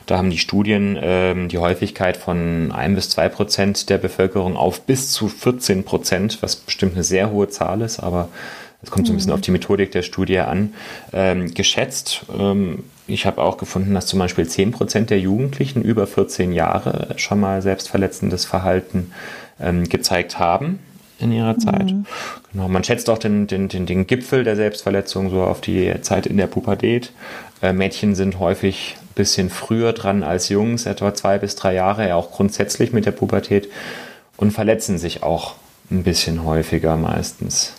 [0.06, 4.82] da haben die Studien ähm, die Häufigkeit von ein bis zwei Prozent der Bevölkerung auf
[4.82, 8.28] bis zu 14 Prozent, was bestimmt eine sehr hohe Zahl ist, aber
[8.82, 9.34] es kommt so ein bisschen mhm.
[9.34, 10.74] auf die Methodik der Studie an,
[11.12, 12.24] ähm, geschätzt.
[12.38, 17.14] Ähm, ich habe auch gefunden, dass zum Beispiel 10 Prozent der Jugendlichen über 14 Jahre
[17.16, 19.12] schon mal selbstverletzendes Verhalten
[19.60, 20.78] ähm, gezeigt haben
[21.18, 21.86] in ihrer Zeit.
[21.86, 22.06] Mhm.
[22.52, 26.26] Genau, man schätzt auch den, den, den, den Gipfel der Selbstverletzung so auf die Zeit
[26.26, 27.12] in der Pubertät.
[27.62, 32.14] Äh, Mädchen sind häufig bisschen früher dran als Jungs, etwa zwei bis drei Jahre, ja
[32.14, 33.68] auch grundsätzlich mit der Pubertät
[34.36, 35.54] und verletzen sich auch
[35.90, 37.72] ein bisschen häufiger meistens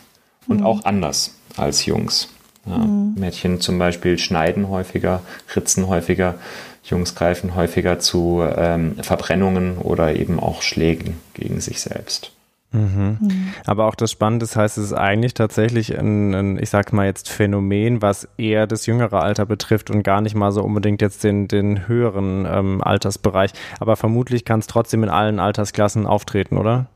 [0.48, 0.66] und mhm.
[0.66, 2.28] auch anders als Jungs.
[2.66, 3.16] Ja, mhm.
[3.18, 5.22] Mädchen zum Beispiel schneiden häufiger,
[5.56, 6.36] ritzen häufiger,
[6.84, 12.32] Jungs greifen häufiger zu ähm, Verbrennungen oder eben auch Schlägen gegen sich selbst.
[12.72, 13.18] Mhm.
[13.22, 13.54] Mhm.
[13.66, 17.06] Aber auch das Spannende das heißt, es ist eigentlich tatsächlich ein, ein, ich sag mal
[17.06, 21.24] jetzt Phänomen, was eher das jüngere Alter betrifft und gar nicht mal so unbedingt jetzt
[21.24, 23.52] den, den höheren ähm, Altersbereich.
[23.80, 26.88] Aber vermutlich kann es trotzdem in allen Altersklassen auftreten, oder?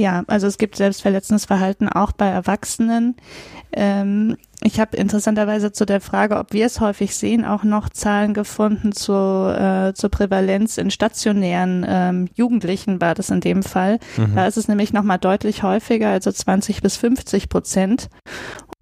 [0.00, 3.16] Ja, also es gibt selbstverletzendes Verhalten auch bei Erwachsenen.
[3.70, 8.32] Ähm, ich habe interessanterweise zu der Frage, ob wir es häufig sehen, auch noch Zahlen
[8.32, 13.98] gefunden zu, äh, zur Prävalenz in stationären ähm, Jugendlichen war das in dem Fall.
[14.16, 14.36] Mhm.
[14.36, 18.08] Da ist es nämlich nochmal deutlich häufiger, also 20 bis 50 Prozent.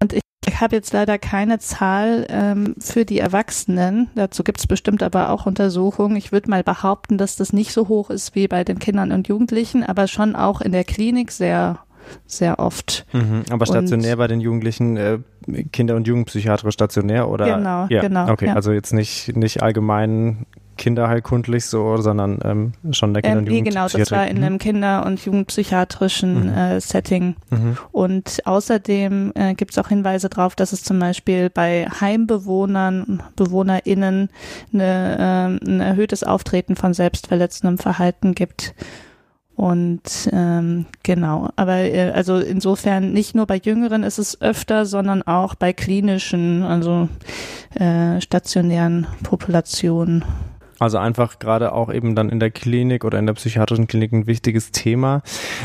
[0.01, 4.09] Und ich ich habe jetzt leider keine Zahl ähm, für die Erwachsenen.
[4.15, 6.15] Dazu gibt es bestimmt aber auch Untersuchungen.
[6.15, 9.27] Ich würde mal behaupten, dass das nicht so hoch ist wie bei den Kindern und
[9.27, 11.79] Jugendlichen, aber schon auch in der Klinik sehr
[12.25, 13.05] sehr oft.
[13.13, 15.19] Mhm, aber stationär und, bei den Jugendlichen äh,
[15.71, 17.57] Kinder- und Jugendpsychiatrisch stationär oder?
[17.57, 18.31] Genau, ja, genau.
[18.31, 18.55] Okay, ja.
[18.55, 20.45] also jetzt nicht, nicht allgemein
[20.79, 24.57] kinderheilkundlich so, sondern ähm, schon der Kinder- Ähm, und nee, genau, das war in einem
[24.57, 26.57] Kinder- und Jugendpsychiatrischen Mhm.
[26.57, 27.35] äh, Setting.
[27.51, 27.77] Mhm.
[27.91, 34.29] Und außerdem äh, gibt es auch Hinweise darauf, dass es zum Beispiel bei Heimbewohnern, BewohnerInnen
[34.73, 38.73] eine, ähm, ein erhöhtes Auftreten von selbstverletzendem Verhalten gibt.
[39.55, 45.21] Und ähm, genau, aber äh, also insofern nicht nur bei Jüngeren ist es öfter, sondern
[45.23, 47.09] auch bei klinischen, also
[47.75, 50.23] äh, stationären Populationen.
[50.79, 54.27] Also einfach gerade auch eben dann in der Klinik oder in der psychiatrischen Klinik ein
[54.27, 55.21] wichtiges Thema.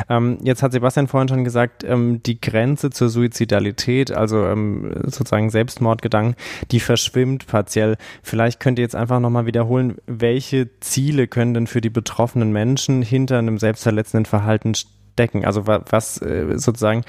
[0.08, 5.50] Ähm, jetzt hat Sebastian vorhin schon gesagt, ähm, die Grenze zur Suizidalität, also ähm, sozusagen
[5.50, 6.34] Selbstmordgedanken,
[6.70, 7.96] die verschwimmt partiell.
[8.22, 13.02] Vielleicht könnt ihr jetzt einfach nochmal wiederholen, welche Ziele können denn für die betroffenen Menschen
[13.02, 15.44] hinter einem selbstverletzenden Verhalten stecken?
[15.44, 17.04] Also wa was äh, sozusagen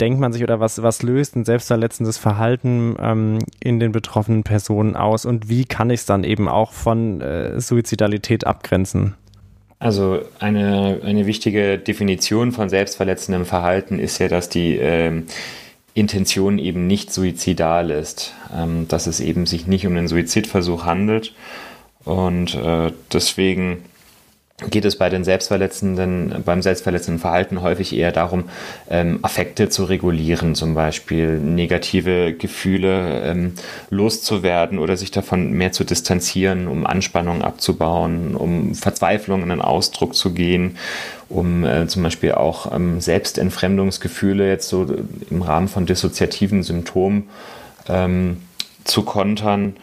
[0.00, 4.96] denkt man sich oder was, was löst ein selbstverletzendes Verhalten ähm, in den betroffenen Personen
[4.96, 5.24] aus?
[5.26, 9.14] Und wie kann ich es dann eben auch von äh, Suizidalität abgrenzen?
[9.80, 15.26] Also eine, eine wichtige Definition von selbstverletzendem Verhalten ist ja, dass die ähm,
[15.94, 21.34] Intention eben nicht suizidal ist, ähm, dass es eben sich nicht um einen Suizidversuch handelt.
[22.04, 23.84] Und äh, deswegen
[24.70, 28.44] geht es bei den selbstverletzenden, beim selbstverletzenden Verhalten häufig eher darum,
[28.90, 33.52] ähm, Affekte zu regulieren, zum Beispiel negative Gefühle ähm,
[33.90, 40.16] loszuwerden oder sich davon mehr zu distanzieren, um Anspannung abzubauen, um Verzweiflung in den Ausdruck
[40.16, 40.76] zu gehen,
[41.28, 44.86] um äh, zum Beispiel auch ähm, Selbstentfremdungsgefühle jetzt so
[45.30, 47.28] im Rahmen von dissoziativen Symptomen
[47.88, 48.38] ähm,
[48.82, 49.76] zu kontern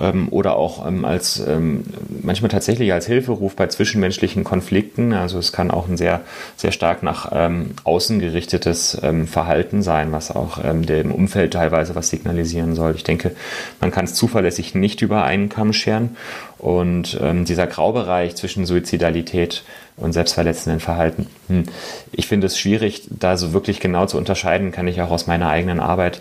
[0.00, 1.84] ähm, oder auch ähm, als ähm,
[2.22, 5.12] manchmal tatsächlich als Hilferuf bei zwischenmenschlichen Konflikten.
[5.12, 6.20] Also es kann auch ein sehr,
[6.56, 11.94] sehr stark nach ähm, außen gerichtetes ähm, Verhalten sein, was auch ähm, dem Umfeld teilweise
[11.94, 12.94] was signalisieren soll.
[12.94, 13.32] Ich denke,
[13.80, 16.16] man kann es zuverlässig nicht über einen Kamm scheren.
[16.58, 19.62] Und ähm, dieser Graubereich zwischen Suizidalität
[19.96, 21.64] und selbstverletzenden Verhalten, hm,
[22.10, 25.48] ich finde es schwierig, da so wirklich genau zu unterscheiden, kann ich auch aus meiner
[25.48, 26.20] eigenen Arbeit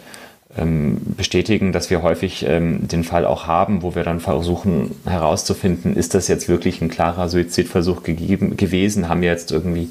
[0.58, 6.14] bestätigen, dass wir häufig ähm, den Fall auch haben, wo wir dann versuchen herauszufinden, ist
[6.14, 9.10] das jetzt wirklich ein klarer Suizidversuch gegeben, gewesen?
[9.10, 9.90] Haben wir jetzt irgendwie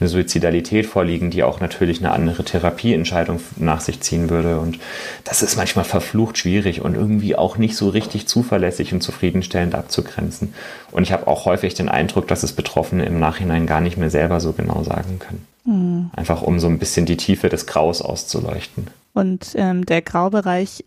[0.00, 4.58] eine Suizidalität vorliegen, die auch natürlich eine andere Therapieentscheidung nach sich ziehen würde?
[4.60, 4.78] Und
[5.24, 10.54] das ist manchmal verflucht schwierig und irgendwie auch nicht so richtig zuverlässig und zufriedenstellend abzugrenzen.
[10.90, 14.10] Und ich habe auch häufig den Eindruck, dass es Betroffene im Nachhinein gar nicht mehr
[14.10, 15.46] selber so genau sagen können.
[15.64, 16.10] Mhm.
[16.14, 18.88] Einfach um so ein bisschen die Tiefe des Graus auszuleuchten.
[19.14, 20.84] Und ähm, der Graubereich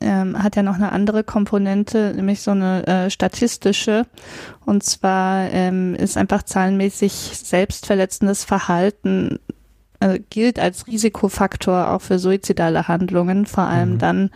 [0.00, 4.06] ähm, hat ja noch eine andere Komponente, nämlich so eine äh, statistische.
[4.64, 9.38] Und zwar ähm, ist einfach zahlenmäßig selbstverletzendes Verhalten
[10.00, 13.98] äh, gilt als Risikofaktor auch für suizidale Handlungen, vor allem mhm.
[13.98, 14.30] dann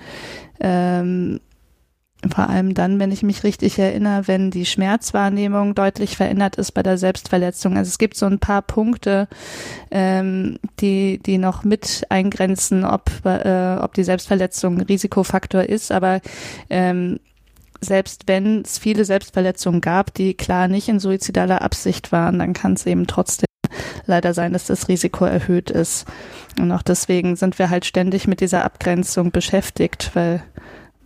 [0.60, 1.40] ähm,
[2.30, 6.82] vor allem dann, wenn ich mich richtig erinnere, wenn die Schmerzwahrnehmung deutlich verändert ist bei
[6.82, 7.76] der Selbstverletzung.
[7.76, 9.28] Also es gibt so ein paar Punkte,
[9.90, 15.92] ähm, die, die noch mit eingrenzen, ob, äh, ob die Selbstverletzung Risikofaktor ist.
[15.92, 16.20] Aber
[16.70, 17.18] ähm,
[17.80, 22.74] selbst wenn es viele Selbstverletzungen gab, die klar nicht in suizidaler Absicht waren, dann kann
[22.74, 23.46] es eben trotzdem
[24.06, 26.06] leider sein, dass das Risiko erhöht ist.
[26.58, 30.42] Und auch deswegen sind wir halt ständig mit dieser Abgrenzung beschäftigt, weil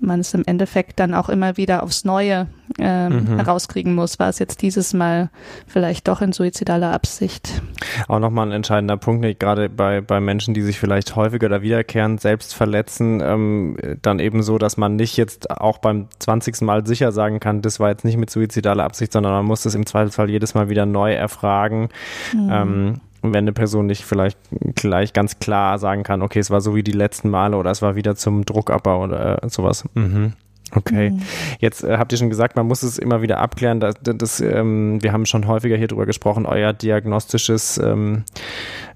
[0.01, 2.47] man es im Endeffekt dann auch immer wieder aufs Neue
[2.79, 3.37] ähm, mhm.
[3.37, 4.19] herauskriegen muss.
[4.19, 5.31] War es jetzt dieses Mal
[5.67, 7.63] vielleicht doch in suizidaler Absicht?
[8.07, 9.41] Auch nochmal ein entscheidender Punkt, nicht?
[9.41, 14.43] gerade bei, bei Menschen, die sich vielleicht häufiger oder wiederkehrend selbst verletzen, ähm, dann eben
[14.43, 16.61] so, dass man nicht jetzt auch beim 20.
[16.63, 19.75] Mal sicher sagen kann, das war jetzt nicht mit suizidaler Absicht, sondern man muss das
[19.75, 21.89] im Zweifelsfall jedes Mal wieder neu erfragen.
[22.35, 22.51] Mhm.
[22.51, 24.39] Ähm, wenn eine Person nicht vielleicht
[24.75, 27.83] gleich ganz klar sagen kann, okay, es war so wie die letzten Male oder es
[27.83, 29.85] war wieder zum Druckabbau oder sowas.
[29.95, 30.35] Mhm.
[30.75, 31.11] Okay.
[31.11, 31.23] Mhm.
[31.61, 33.81] Jetzt äh, habt ihr schon gesagt, man muss es immer wieder abklären.
[33.81, 36.47] Dass, das, ähm, wir haben schon häufiger hier drüber gesprochen.
[36.47, 38.25] Euer diagnostisches ähm,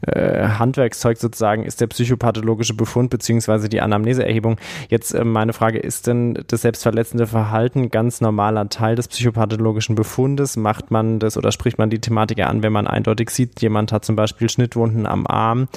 [0.06, 4.56] äh, Handwerkszeug sozusagen ist der psychopathologische Befund beziehungsweise die Anamneseerhebung.
[4.88, 10.56] Jetzt äh, meine Frage, ist denn das selbstverletzende Verhalten ganz normaler Teil des psychopathologischen Befundes?
[10.56, 14.04] Macht man das oder spricht man die Thematik an, wenn man eindeutig sieht, jemand hat
[14.04, 15.68] zum Beispiel Schnittwunden am Arm?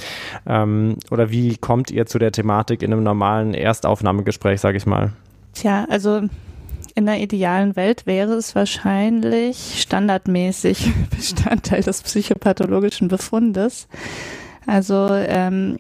[0.46, 5.14] Ähm, oder wie kommt ihr zu der Thematik in einem normalen Erstaufnahmegespräch, sage ich mal?
[5.56, 6.22] Tja, also
[6.94, 13.88] in der idealen Welt wäre es wahrscheinlich standardmäßig Bestandteil des psychopathologischen Befundes.
[14.68, 15.80] Also ähm,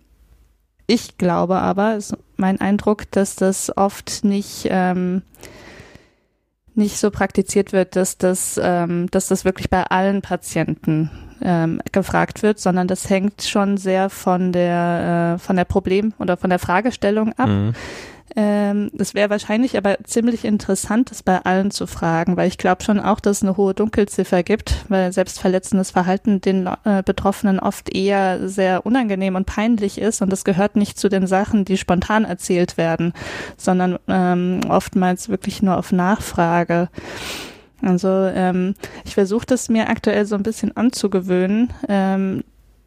[0.88, 5.22] ich glaube aber, ist mein Eindruck, dass das oft nicht ähm,
[6.76, 11.10] nicht so praktiziert wird, dass das, ähm, dass das wirklich bei allen Patienten
[11.42, 16.38] ähm, gefragt wird, sondern das hängt schon sehr von der, äh, von der Problem- oder
[16.38, 17.48] von der Fragestellung ab.
[17.48, 17.74] Mhm.
[18.36, 22.84] Ähm, es wäre wahrscheinlich aber ziemlich interessant, das bei allen zu fragen, weil ich glaube
[22.84, 27.94] schon auch, dass es eine hohe Dunkelziffer gibt, weil selbstverletzendes Verhalten den äh, Betroffenen oft
[27.96, 32.26] eher sehr unangenehm und peinlich ist und das gehört nicht zu den Sachen, die spontan
[32.26, 33.14] erzählt werden,
[33.58, 36.90] sondern ähm, oftmals wirklich nur auf Nachfrage.
[37.84, 38.74] Also ähm,
[39.06, 42.44] ich versuche das mir aktuell so ein bisschen anzugewöhnen, ähm,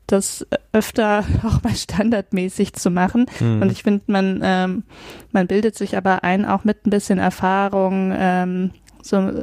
[0.09, 3.27] das öfter auch mal standardmäßig zu machen.
[3.39, 3.63] Mhm.
[3.63, 4.83] Und ich finde, man, ähm,
[5.33, 9.43] man bildet sich aber ein, auch mit ein bisschen Erfahrung, ähm, so,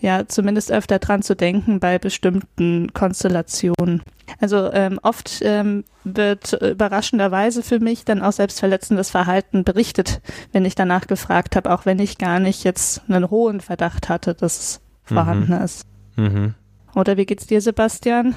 [0.00, 4.02] ja, zumindest öfter dran zu denken bei bestimmten Konstellationen.
[4.40, 10.20] Also ähm, oft ähm, wird überraschenderweise für mich dann auch selbstverletzendes Verhalten berichtet,
[10.52, 14.34] wenn ich danach gefragt habe, auch wenn ich gar nicht jetzt einen hohen Verdacht hatte,
[14.34, 15.14] dass es mhm.
[15.14, 15.86] vorhanden ist.
[16.16, 16.54] Mhm.
[16.94, 18.34] Oder wie geht's dir, Sebastian?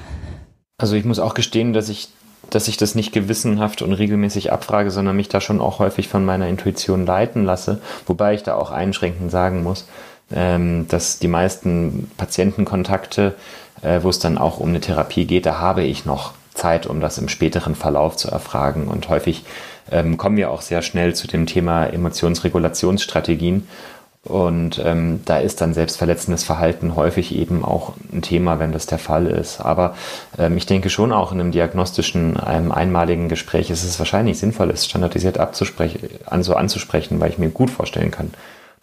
[0.80, 2.08] Also ich muss auch gestehen, dass ich,
[2.50, 6.24] dass ich das nicht gewissenhaft und regelmäßig abfrage, sondern mich da schon auch häufig von
[6.24, 9.88] meiner Intuition leiten lasse, wobei ich da auch einschränkend sagen muss,
[10.32, 13.34] ähm, dass die meisten Patientenkontakte,
[13.82, 17.00] äh, wo es dann auch um eine Therapie geht, da habe ich noch Zeit, um
[17.00, 18.86] das im späteren Verlauf zu erfragen.
[18.86, 19.44] Und häufig
[19.90, 23.66] ähm, kommen wir auch sehr schnell zu dem Thema Emotionsregulationsstrategien
[24.28, 28.98] und ähm, da ist dann selbstverletzendes Verhalten häufig eben auch ein Thema, wenn das der
[28.98, 29.60] Fall ist.
[29.60, 29.94] Aber
[30.38, 34.70] ähm, ich denke schon auch in einem diagnostischen, einem einmaligen Gespräch ist es wahrscheinlich sinnvoll,
[34.70, 38.32] es standardisiert abzusprechen, an so anzusprechen, weil ich mir gut vorstellen kann,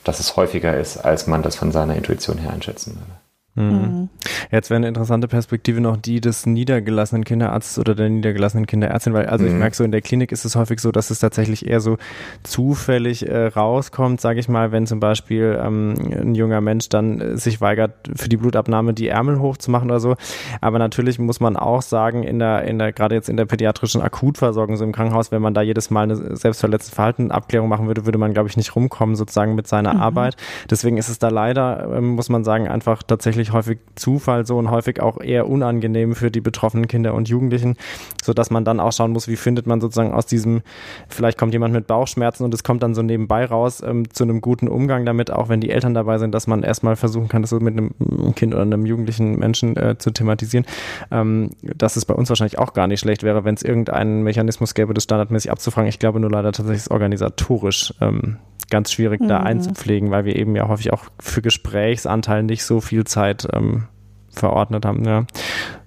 [0.04, 3.25] dass es häufiger ist, als man das von seiner Intuition her einschätzen würde.
[3.56, 3.64] Mhm.
[3.64, 4.10] mhm.
[4.52, 9.26] Jetzt wäre eine interessante Perspektive noch die des niedergelassenen Kinderarztes oder der niedergelassenen Kinderärztin, weil
[9.26, 9.52] also mhm.
[9.52, 11.98] ich merke so in der Klinik ist es häufig so, dass es tatsächlich eher so
[12.44, 17.38] zufällig äh, rauskommt, sage ich mal, wenn zum Beispiel ähm, ein junger Mensch dann äh,
[17.38, 20.16] sich weigert, für die Blutabnahme die Ärmel hochzumachen oder so.
[20.62, 24.02] Aber natürlich muss man auch sagen, in der, in der, gerade jetzt in der pädiatrischen
[24.02, 28.18] Akutversorgung, so im Krankenhaus, wenn man da jedes Mal eine selbstverletzte Verhaltenabklärung machen würde, würde
[28.18, 30.02] man, glaube ich, nicht rumkommen, sozusagen mit seiner mhm.
[30.02, 30.36] Arbeit.
[30.70, 34.58] Deswegen ist es da leider, äh, muss man sagen, einfach tatsächlich natürlich häufig Zufall so
[34.58, 37.76] und häufig auch eher unangenehm für die betroffenen Kinder und Jugendlichen,
[38.24, 40.62] so dass man dann auch schauen muss, wie findet man sozusagen aus diesem,
[41.08, 44.42] vielleicht kommt jemand mit Bauchschmerzen und es kommt dann so nebenbei raus ähm, zu einem
[44.42, 47.52] guten Umgang damit, auch wenn die Eltern dabei sind, dass man erstmal versuchen kann, das
[47.52, 50.66] so mit einem Kind oder einem jugendlichen Menschen äh, zu thematisieren.
[51.12, 54.74] Ähm, dass es bei uns wahrscheinlich auch gar nicht schlecht wäre, wenn es irgendeinen Mechanismus
[54.74, 55.90] gäbe, das standardmäßig abzufragen.
[55.90, 58.38] Ich glaube nur leider tatsächlich organisatorisch ähm,
[58.70, 59.28] ganz schwierig mhm.
[59.28, 63.86] da einzupflegen, weil wir eben ja häufig auch für Gesprächsanteil nicht so viel Zeit ähm,
[64.30, 65.26] verordnet haben, ja.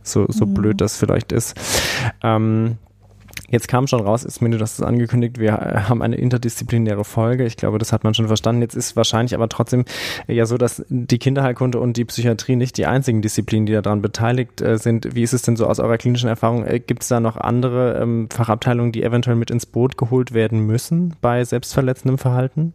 [0.02, 0.54] So, so mhm.
[0.54, 1.54] blöd das vielleicht ist.
[2.22, 2.78] Ähm,
[3.50, 5.54] Jetzt kam schon raus, ist mir das angekündigt, wir
[5.88, 7.46] haben eine interdisziplinäre Folge.
[7.46, 8.60] Ich glaube, das hat man schon verstanden.
[8.60, 9.86] Jetzt ist wahrscheinlich aber trotzdem
[10.26, 14.60] ja so, dass die Kinderheilkunde und die Psychiatrie nicht die einzigen Disziplinen, die daran beteiligt
[14.60, 15.14] äh, sind.
[15.14, 16.66] Wie ist es denn so aus eurer klinischen Erfahrung?
[16.66, 20.66] Äh, Gibt es da noch andere ähm, Fachabteilungen, die eventuell mit ins Boot geholt werden
[20.66, 22.74] müssen bei selbstverletzendem Verhalten?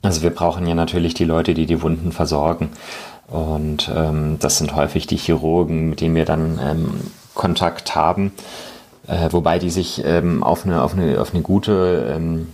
[0.00, 2.70] Also wir brauchen ja natürlich die Leute, die die Wunden versorgen.
[3.28, 7.00] Und ähm, das sind häufig die Chirurgen, mit denen wir dann ähm,
[7.34, 8.32] Kontakt haben.
[9.06, 12.48] Äh, wobei die sich ähm, auf, eine, auf, eine, auf eine gute ähm,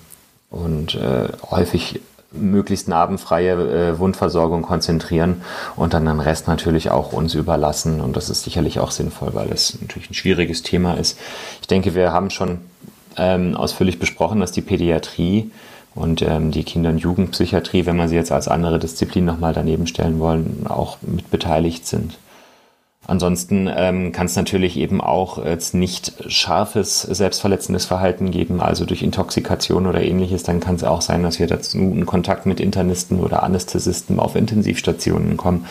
[0.51, 2.01] und äh, häufig
[2.33, 5.43] möglichst narbenfreie äh, Wundversorgung konzentrieren
[5.77, 8.01] und dann den Rest natürlich auch uns überlassen.
[8.01, 11.19] Und das ist sicherlich auch sinnvoll, weil es natürlich ein schwieriges Thema ist.
[11.61, 12.59] Ich denke, wir haben schon
[13.17, 15.51] ähm, ausführlich besprochen, dass die Pädiatrie
[16.01, 19.87] und ähm, die Kinder- und Jugendpsychiatrie, wenn man sie jetzt als andere Disziplin nochmal daneben
[19.87, 22.19] stellen wollen, auch mit beteiligt sind.
[23.07, 29.03] Ansonsten ähm, kann es natürlich eben auch jetzt nicht scharfes selbstverletzendes Verhalten geben, also durch
[29.03, 30.45] Intoxikation oder ähnliches.
[30.45, 34.37] Dann kann es auch sein, dass wir dazu in Kontakt mit Internisten oder Anästhesisten auf
[34.37, 35.67] Intensivstationen kommen.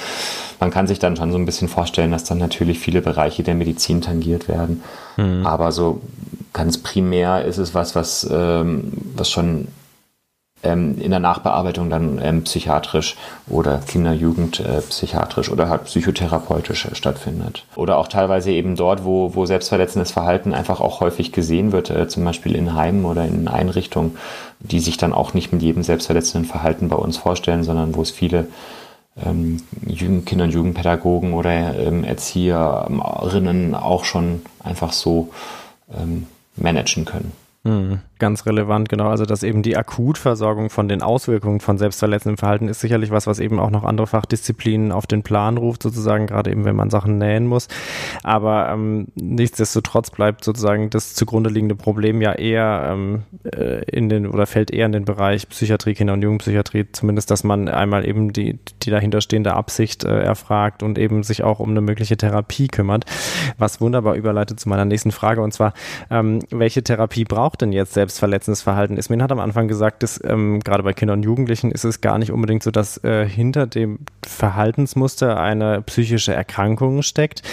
[0.59, 3.55] Man kann sich dann schon so ein bisschen vorstellen, dass dann natürlich viele Bereiche der
[3.55, 4.83] Medizin tangiert werden.
[5.15, 5.45] Mhm.
[5.45, 6.01] Aber so
[6.51, 9.69] ganz primär ist es was, was, ähm, was schon
[10.63, 13.15] ähm, in der Nachbearbeitung dann ähm, psychiatrisch
[13.47, 17.65] oder Kinder-Jugend äh, psychiatrisch oder halt psychotherapeutisch äh, stattfindet.
[17.75, 22.07] Oder auch teilweise eben dort, wo, wo selbstverletzendes Verhalten einfach auch häufig gesehen wird, äh,
[22.07, 24.17] zum Beispiel in Heimen oder in Einrichtungen,
[24.59, 28.11] die sich dann auch nicht mit jedem selbstverletzenden Verhalten bei uns vorstellen, sondern wo es
[28.11, 28.47] viele
[29.25, 29.61] ähm,
[30.25, 35.29] Kinder- und Jugendpädagogen oder ähm, Erzieherinnen auch schon einfach so
[35.97, 37.31] ähm, managen können.
[37.63, 37.99] Mhm.
[38.19, 39.09] Ganz relevant, genau.
[39.09, 43.39] Also dass eben die Akutversorgung von den Auswirkungen von selbstverletzendem Verhalten ist sicherlich was, was
[43.39, 47.17] eben auch noch andere Fachdisziplinen auf den Plan ruft, sozusagen, gerade eben, wenn man Sachen
[47.17, 47.67] nähen muss.
[48.23, 54.27] Aber ähm, nichtsdestotrotz bleibt sozusagen das zugrunde liegende Problem ja eher ähm, äh, in den
[54.27, 58.33] oder fällt eher in den Bereich Psychiatrie, Kinder- und Jugendpsychiatrie, zumindest, dass man einmal eben
[58.33, 63.05] die, die dahinterstehende Absicht äh, erfragt und eben sich auch um eine mögliche Therapie kümmert.
[63.57, 65.73] Was wunderbar überleitet zu meiner nächsten Frage und zwar,
[66.11, 68.97] ähm, welche Therapie braucht denn jetzt selbstverletzendes Verhalten?
[68.97, 72.17] Ismin hat am Anfang gesagt, dass ähm, gerade bei Kindern und Jugendlichen ist es gar
[72.17, 77.43] nicht unbedingt so, dass äh, hinter dem Verhaltensmuster eine psychische Erkrankung steckt.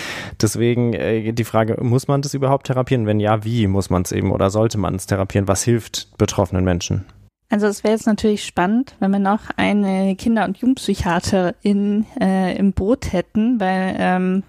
[0.40, 3.06] Deswegen äh, die Frage, muss man das überhaupt therapieren?
[3.06, 5.46] Wenn ja, wie muss man es eben oder sollte man es therapieren?
[5.46, 7.04] Was hilft betroffenen Menschen?
[7.48, 12.72] Also es wäre jetzt natürlich spannend, wenn wir noch eine Kinder- und Jugendpsychiaterin äh, im
[12.72, 14.42] Boot hätten, weil ähm,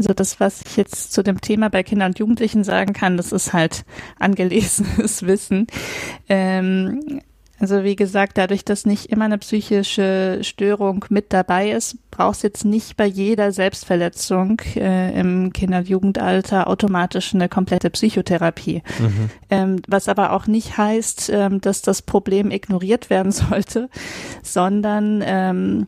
[0.00, 3.32] also das, was ich jetzt zu dem Thema bei Kindern und Jugendlichen sagen kann, das
[3.32, 3.84] ist halt
[4.18, 5.66] angelesenes Wissen.
[6.26, 7.20] Ähm,
[7.58, 12.42] also wie gesagt, dadurch, dass nicht immer eine psychische Störung mit dabei ist, braucht es
[12.42, 18.82] jetzt nicht bei jeder Selbstverletzung äh, im Kinder- und Jugendalter automatisch eine komplette Psychotherapie.
[18.98, 19.30] Mhm.
[19.50, 23.90] Ähm, was aber auch nicht heißt, ähm, dass das Problem ignoriert werden sollte,
[24.42, 25.86] sondern ähm,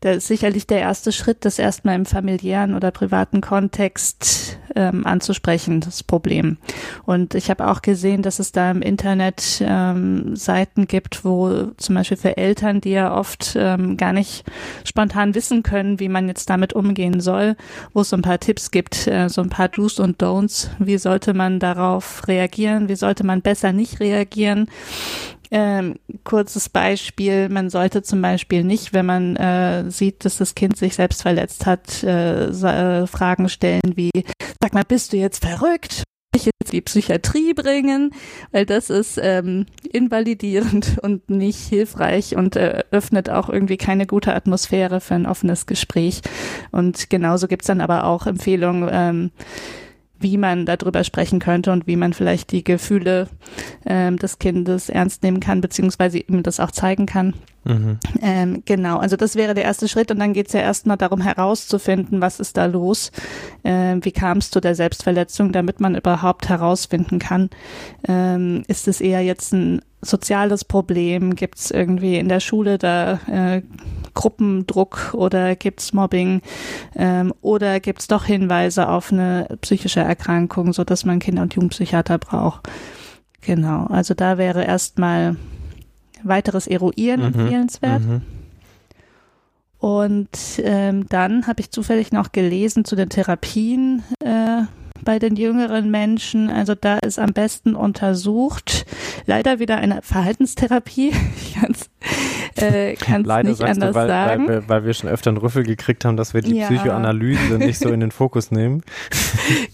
[0.00, 5.80] da ist sicherlich der erste Schritt, das erstmal im familiären oder privaten Kontext ähm, anzusprechen,
[5.80, 6.56] das Problem.
[7.04, 11.96] Und ich habe auch gesehen, dass es da im Internet ähm, Seiten gibt, wo zum
[11.96, 14.44] Beispiel für Eltern, die ja oft ähm, gar nicht
[14.84, 17.56] spontan wissen können, wie man jetzt damit umgehen soll,
[17.92, 20.68] wo es so ein paar Tipps gibt, äh, so ein paar Do's und Don'ts.
[20.78, 22.88] Wie sollte man darauf reagieren?
[22.88, 24.68] Wie sollte man besser nicht reagieren?
[25.50, 30.76] Ähm, kurzes Beispiel, man sollte zum Beispiel nicht, wenn man äh, sieht, dass das Kind
[30.76, 34.10] sich selbst verletzt hat, äh, äh, Fragen stellen wie,
[34.60, 36.02] sag mal, bist du jetzt verrückt?
[36.34, 38.10] Ich jetzt die Psychiatrie bringen,
[38.52, 44.34] weil das ist ähm, invalidierend und nicht hilfreich und äh, öffnet auch irgendwie keine gute
[44.34, 46.20] Atmosphäre für ein offenes Gespräch.
[46.70, 49.30] Und genauso gibt's dann aber auch Empfehlungen, ähm,
[50.20, 53.28] wie man darüber sprechen könnte und wie man vielleicht die Gefühle
[53.86, 57.34] ähm, des Kindes ernst nehmen kann, beziehungsweise ihm das auch zeigen kann.
[57.64, 57.98] Mhm.
[58.22, 61.20] Ähm, genau, also das wäre der erste Schritt und dann geht es ja erstmal darum
[61.20, 63.12] herauszufinden, was ist da los,
[63.62, 67.50] äh, wie kam es zu der Selbstverletzung, damit man überhaupt herausfinden kann,
[68.06, 73.20] ähm, ist es eher jetzt ein soziales Problem, gibt es irgendwie in der Schule da
[73.26, 73.62] äh,
[74.14, 76.42] Gruppendruck oder gibt es Mobbing
[76.96, 81.54] ähm, oder gibt es doch Hinweise auf eine psychische Erkrankung, so dass man Kinder- und
[81.54, 82.68] Jugendpsychiater braucht.
[83.40, 85.36] Genau, also da wäre erstmal
[86.22, 87.26] weiteres Eruieren mhm.
[87.26, 88.02] empfehlenswert.
[88.02, 88.22] Mhm.
[89.78, 94.62] Und ähm, dann habe ich zufällig noch gelesen zu den Therapien äh,
[95.04, 96.50] bei den jüngeren Menschen.
[96.50, 98.86] Also da ist am besten untersucht.
[99.26, 101.12] Leider wieder eine Verhaltenstherapie.
[101.48, 101.90] Ich kann's,
[102.56, 104.48] äh, kann's Leider nicht anders du, weil, sagen.
[104.48, 106.66] Weil wir, weil wir schon öfter einen Rüffel gekriegt haben, dass wir die ja.
[106.66, 108.82] Psychoanalyse nicht so in den Fokus nehmen.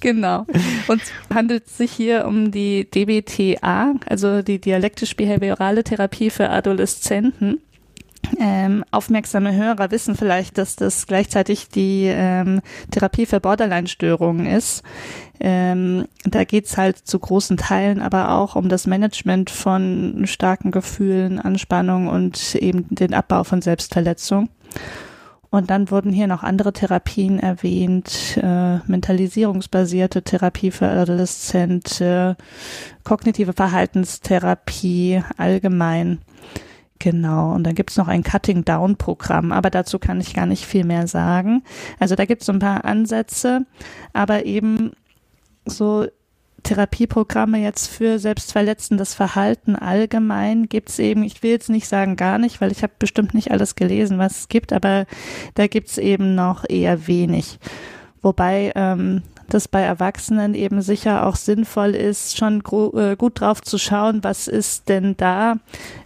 [0.00, 0.46] Genau.
[0.87, 7.60] Und es handelt sich hier um die DBTA, also die dialektisch-behaviorale Therapie für Adoleszenten.
[8.38, 12.60] Ähm, aufmerksame Hörer wissen vielleicht, dass das gleichzeitig die ähm,
[12.90, 14.82] Therapie für Borderline-Störungen ist.
[15.40, 21.38] Ähm, da geht's halt zu großen Teilen aber auch um das Management von starken Gefühlen,
[21.38, 24.48] Anspannung und eben den Abbau von Selbstverletzung.
[25.54, 32.37] Und dann wurden hier noch andere Therapien erwähnt, äh, mentalisierungsbasierte Therapie für Adoleszente,
[33.04, 36.18] kognitive Verhaltenstherapie allgemein.
[37.05, 41.07] Genau, und dann gibt's noch ein Cutting-Down-Programm, aber dazu kann ich gar nicht viel mehr
[41.07, 41.62] sagen.
[42.01, 43.67] Also da gibt's so ein paar Ansätze,
[44.14, 44.93] aber eben
[45.67, 46.07] so
[46.62, 52.62] Therapieprogramme jetzt für selbstverletzendes Verhalten allgemein gibt's eben, ich will jetzt nicht sagen gar nicht,
[52.62, 55.05] weil ich habe bestimmt nicht alles gelesen, was es gibt, aber
[55.57, 57.59] da gibt's eben noch eher wenig.
[58.23, 62.62] Wobei ähm, das bei Erwachsenen eben sicher auch sinnvoll ist, schon
[62.94, 65.57] äh, gut drauf zu schauen, was ist denn da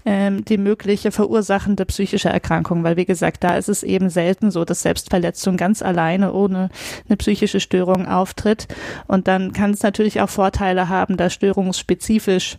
[0.04, 4.64] ähm, die mögliche verursachende psychische Erkrankung, weil wie gesagt, da ist es eben selten so,
[4.64, 6.70] dass Selbstverletzung ganz alleine ohne
[7.08, 8.68] eine psychische Störung auftritt.
[9.06, 12.58] Und dann kann es natürlich auch Vorteile haben, da störungsspezifisch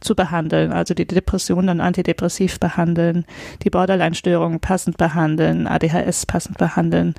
[0.00, 3.24] zu behandeln, also die Depression dann antidepressiv behandeln,
[3.62, 7.14] die Borderline-Störungen passend behandeln, ADHS passend behandeln,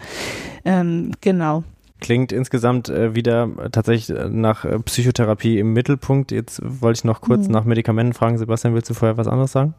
[0.66, 1.64] ähm, genau
[2.02, 6.32] klingt insgesamt äh, wieder tatsächlich äh, nach äh, Psychotherapie im Mittelpunkt.
[6.32, 7.54] Jetzt wollte ich noch kurz mhm.
[7.54, 8.38] nach Medikamenten fragen.
[8.38, 9.74] Sebastian, willst du vorher was anderes sagen?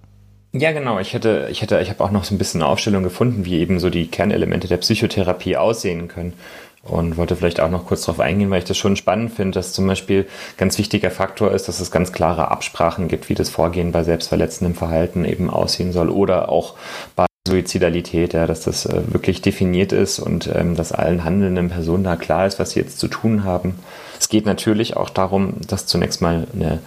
[0.53, 0.99] Ja, genau.
[0.99, 3.59] Ich hätte, ich hätte, ich habe auch noch so ein bisschen eine Aufstellung gefunden, wie
[3.59, 6.35] eben so die Kernelemente der Psychotherapie aussehen können.
[6.83, 9.73] und wollte vielleicht auch noch kurz darauf eingehen, weil ich das schon spannend finde, dass
[9.73, 10.27] zum Beispiel
[10.57, 14.75] ganz wichtiger Faktor ist, dass es ganz klare Absprachen gibt, wie das Vorgehen bei selbstverletzendem
[14.75, 16.75] Verhalten eben aussehen soll oder auch
[17.15, 22.05] bei Suizidalität, ja, dass das äh, wirklich definiert ist und ähm, dass allen handelnden Personen
[22.05, 23.75] da klar ist, was sie jetzt zu tun haben.
[24.21, 26.79] Es geht natürlich auch darum, dass zunächst mal eine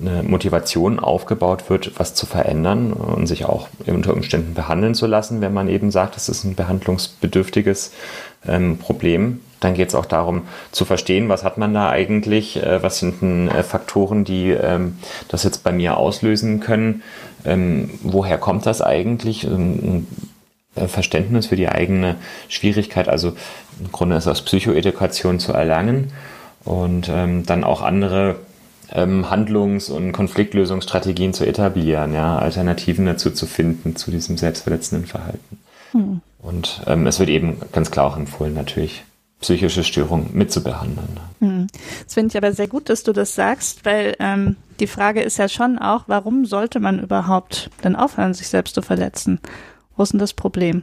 [0.00, 5.40] eine Motivation aufgebaut wird, was zu verändern und sich auch unter Umständen behandeln zu lassen,
[5.40, 7.92] wenn man eben sagt, es ist ein behandlungsbedürftiges
[8.46, 9.40] ähm, Problem.
[9.58, 10.42] Dann geht es auch darum
[10.72, 14.96] zu verstehen, was hat man da eigentlich, äh, was sind denn äh, Faktoren, die ähm,
[15.28, 17.02] das jetzt bei mir auslösen können,
[17.44, 20.06] ähm, woher kommt das eigentlich, ein
[20.74, 22.16] äh, Verständnis für die eigene
[22.48, 23.32] Schwierigkeit, also
[23.80, 26.12] im Grunde ist das Psychoedukation zu erlangen
[26.64, 28.36] und ähm, dann auch andere
[28.92, 35.58] ähm, Handlungs- und Konfliktlösungsstrategien zu etablieren, ja, Alternativen dazu zu finden, zu diesem selbstverletzenden Verhalten.
[35.92, 36.20] Hm.
[36.42, 39.04] Und ähm, es wird eben ganz klar auch empfohlen, natürlich
[39.40, 41.18] psychische Störungen mitzubehandeln.
[41.40, 41.66] Hm.
[42.04, 45.38] Das finde ich aber sehr gut, dass du das sagst, weil ähm, die Frage ist
[45.38, 49.40] ja schon auch, warum sollte man überhaupt denn aufhören, sich selbst zu verletzen?
[49.96, 50.82] Wo ist denn das Problem?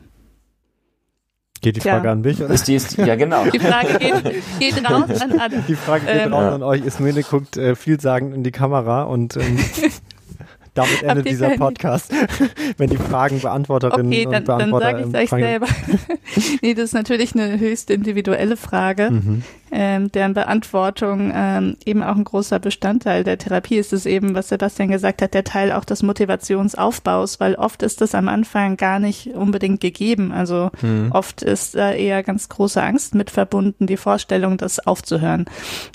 [1.62, 2.12] Geht die Frage ja.
[2.12, 2.41] an mich?
[2.41, 2.53] Oder?
[2.53, 3.45] Ist die, ist, ja, genau.
[3.45, 5.64] Die Frage geht, geht raus an alle.
[5.68, 6.86] Die Frage geht ähm, raus an euch.
[6.86, 9.58] Ismene guckt äh, vielsagend in die Kamera und ähm,
[10.78, 12.11] damit endet dieser Podcast,
[12.78, 15.67] wenn die Fragen Beantworterinnen okay, dann, und Beantworter dann sage ich es euch selber.
[16.61, 19.43] nee, das ist natürlich eine höchst individuelle Frage, mhm.
[19.71, 23.93] ähm, deren Beantwortung ähm, eben auch ein großer Bestandteil der Therapie ist.
[23.93, 28.13] Es eben, was Sebastian gesagt hat, der Teil auch des Motivationsaufbaus, weil oft ist das
[28.13, 30.32] am Anfang gar nicht unbedingt gegeben.
[30.32, 31.11] Also mhm.
[31.11, 35.45] oft ist da eher ganz große Angst mit verbunden, die Vorstellung, das aufzuhören.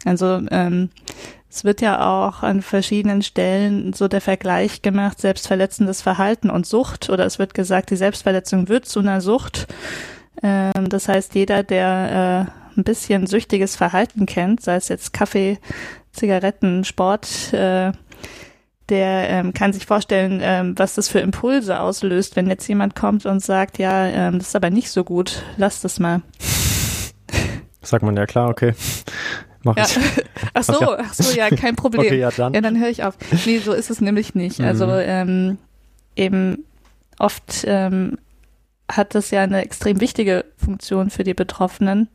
[0.05, 0.91] Also ähm,
[1.55, 7.11] es wird ja auch an verschiedenen Stellen so der Vergleich gemacht, selbstverletzendes Verhalten und Sucht.
[7.11, 9.67] Oder es wird gesagt, die Selbstverletzung wird zu einer Sucht.
[10.43, 15.59] Ähm, das heißt, jeder, der äh, ein bisschen süchtiges Verhalten kennt, sei es jetzt Kaffee,
[16.13, 17.93] Zigaretten, Sport, äh,
[18.89, 23.27] der ähm, kann sich vorstellen, ähm, was das für Impulse auslöst, wenn jetzt jemand kommt
[23.27, 26.23] und sagt, ja, ähm, das ist aber nicht so gut, lass das mal.
[27.83, 28.75] Sagt man ja klar, okay.
[29.65, 29.87] Mach ja.
[30.55, 32.03] Ach so, ach so, ja, kein Problem.
[32.03, 32.53] Okay, ja, dann.
[32.53, 33.17] Ja, dann höre ich auf.
[33.47, 34.59] Nee, so ist es nämlich nicht.
[34.59, 34.65] Mhm.
[34.67, 35.59] Also ähm,
[36.17, 36.65] eben
[37.19, 38.19] oft ähm,
[38.91, 42.09] hat das ja eine extrem wichtige Funktion für die Betroffenen.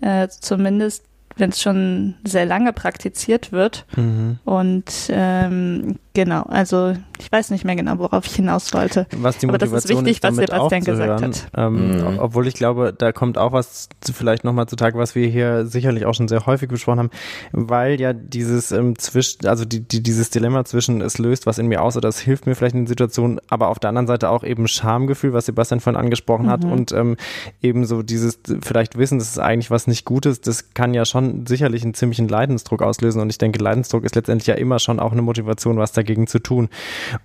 [0.00, 1.04] Äh, zumindest
[1.36, 3.86] wenn es schon sehr lange praktiziert wird.
[3.96, 4.38] Mhm.
[4.44, 9.06] Und ähm, genau, also ich weiß nicht mehr genau, worauf ich hinaus wollte.
[9.16, 11.48] Was die Motivation Aber das ist wichtig, ist, was Sebastian gesagt hat.
[11.56, 12.18] Ähm, mhm.
[12.18, 16.14] Obwohl ich glaube, da kommt auch was vielleicht nochmal zutage, was wir hier sicherlich auch
[16.14, 17.10] schon sehr häufig besprochen haben,
[17.52, 21.66] weil ja dieses ähm, zwischen, also die, die, dieses Dilemma zwischen es löst was in
[21.66, 24.44] mir aus oder es hilft mir vielleicht in Situationen, aber auf der anderen Seite auch
[24.44, 26.50] eben Schamgefühl, was Sebastian vorhin angesprochen mhm.
[26.50, 27.16] hat und ähm,
[27.62, 31.46] eben so dieses vielleicht Wissen, das ist eigentlich was nicht Gutes, das kann ja schon
[31.46, 35.12] sicherlich einen ziemlichen Leidensdruck auslösen und ich denke, Leidensdruck ist letztendlich ja immer schon auch
[35.12, 36.68] eine Motivation, was dagegen zu tun.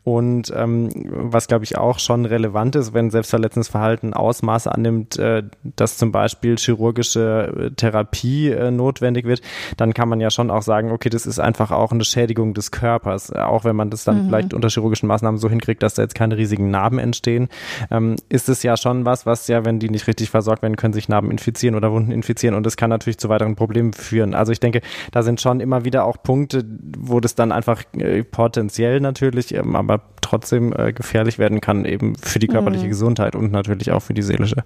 [0.04, 5.44] Und ähm, was, glaube ich, auch schon relevant ist, wenn selbstverletzendes Verhalten Ausmaße annimmt, äh,
[5.64, 9.42] dass zum Beispiel chirurgische äh, Therapie äh, notwendig wird,
[9.78, 12.72] dann kann man ja schon auch sagen, okay, das ist einfach auch eine Schädigung des
[12.72, 14.28] Körpers, auch wenn man das dann mhm.
[14.28, 17.50] vielleicht unter chirurgischen Maßnahmen so hinkriegt, dass da jetzt keine riesigen Narben entstehen,
[17.92, 20.94] ähm, ist es ja schon was, was ja, wenn die nicht richtig versorgt werden, können
[20.94, 24.34] sich Narben infizieren oder Wunden infizieren und das kann natürlich zu weiteren Problemen führen.
[24.34, 24.82] Also ich denke,
[25.12, 26.64] da sind schon immer wieder auch Punkte,
[26.98, 32.16] wo das dann einfach äh, potenziell natürlich, ähm, aber trotzdem äh, gefährlich werden kann, eben
[32.16, 32.90] für die körperliche mhm.
[32.90, 34.64] Gesundheit und natürlich auch für die seelische.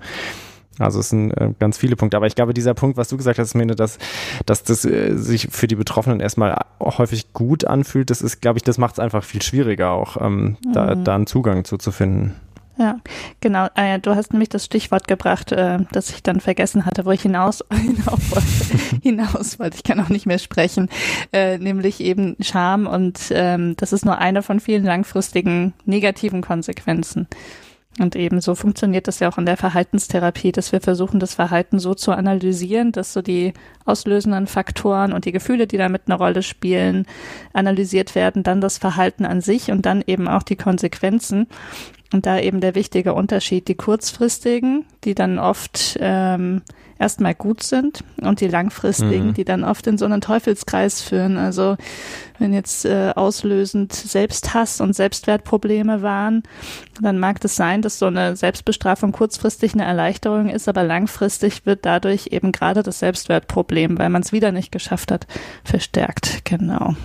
[0.80, 2.18] Also es sind äh, ganz viele Punkte.
[2.18, 4.00] Aber ich glaube, dieser Punkt, was du gesagt hast, Mene, dass,
[4.46, 8.64] dass das äh, sich für die Betroffenen erstmal häufig gut anfühlt, das ist, glaube ich,
[8.64, 10.74] das macht es einfach viel schwieriger auch, ähm, mhm.
[10.74, 12.36] da, da einen Zugang zu, zu finden.
[12.80, 13.02] Ja,
[13.42, 13.68] genau.
[13.76, 17.22] Äh, du hast nämlich das Stichwort gebracht, äh, das ich dann vergessen hatte, wo ich
[17.22, 19.76] hinaus, hinaus, wollte, hinaus wollte.
[19.76, 20.88] Ich kann auch nicht mehr sprechen.
[21.34, 27.28] Äh, nämlich eben Scham und ähm, das ist nur eine von vielen langfristigen negativen Konsequenzen.
[28.00, 31.80] Und eben so funktioniert das ja auch in der Verhaltenstherapie, dass wir versuchen, das Verhalten
[31.80, 33.54] so zu analysieren, dass so die
[33.84, 37.06] auslösenden Faktoren und die Gefühle, die damit eine Rolle spielen,
[37.52, 41.48] analysiert werden, dann das Verhalten an sich und dann eben auch die Konsequenzen.
[42.12, 46.64] Und da eben der wichtige Unterschied, die kurzfristigen, die dann oft ähm,
[47.00, 49.34] erstmal gut sind und die langfristigen, mhm.
[49.34, 51.38] die dann oft in so einen Teufelskreis führen.
[51.38, 51.78] Also
[52.38, 56.44] wenn jetzt äh, auslösend Selbsthass und Selbstwertprobleme waren,
[57.02, 61.86] dann mag es sein, dass so eine Selbstbestrafung kurzfristig eine Erleichterung ist, aber langfristig wird
[61.86, 65.26] dadurch eben gerade das Selbstwertproblem, weil man es wieder nicht geschafft hat,
[65.64, 66.44] verstärkt.
[66.44, 66.96] Genau.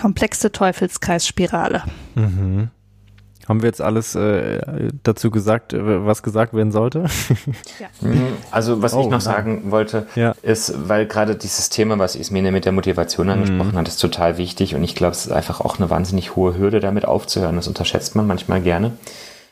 [0.00, 1.82] Komplexe Teufelskreisspirale.
[2.14, 2.70] Mhm.
[3.50, 4.60] Haben wir jetzt alles äh,
[5.02, 7.06] dazu gesagt, äh, was gesagt werden sollte?
[7.80, 7.86] Ja.
[8.00, 8.28] Mhm.
[8.50, 9.20] Also was oh, ich noch nein.
[9.20, 10.34] sagen wollte, ja.
[10.42, 13.32] ist, weil gerade dieses Thema, was Ismene mit der Motivation mhm.
[13.32, 13.76] angesprochen mhm.
[13.76, 16.80] hat, ist total wichtig und ich glaube, es ist einfach auch eine wahnsinnig hohe Hürde,
[16.80, 17.56] damit aufzuhören.
[17.56, 18.92] Das unterschätzt man manchmal gerne.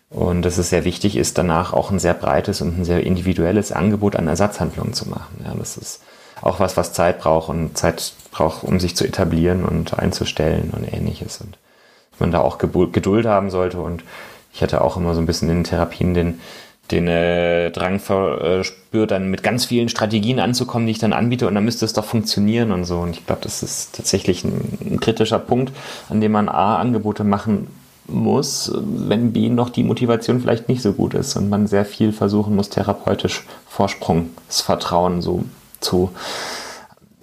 [0.08, 3.72] Und dass es sehr wichtig ist, danach auch ein sehr breites und ein sehr individuelles
[3.72, 5.44] Angebot an Ersatzhandlungen zu machen.
[5.44, 6.00] Ja, das ist
[6.40, 10.90] auch was, was Zeit braucht und Zeit braucht, um sich zu etablieren und einzustellen und
[10.90, 11.40] ähnliches.
[11.40, 11.58] Und
[12.20, 13.80] man da auch Geduld haben sollte.
[13.80, 14.02] Und
[14.52, 16.40] ich hatte auch immer so ein bisschen in den Therapien den,
[16.90, 21.54] den äh, Drang verspürt, dann mit ganz vielen Strategien anzukommen, die ich dann anbiete und
[21.54, 22.98] dann müsste es doch funktionieren und so.
[22.98, 25.72] Und ich glaube, das ist tatsächlich ein, ein, kritischer Punkt,
[26.08, 27.68] an dem man A, Angebote machen
[28.06, 32.12] muss, wenn B, noch die Motivation vielleicht nicht so gut ist und man sehr viel
[32.12, 35.44] versuchen muss, therapeutisch Vorsprungsvertrauen so
[35.80, 36.10] zu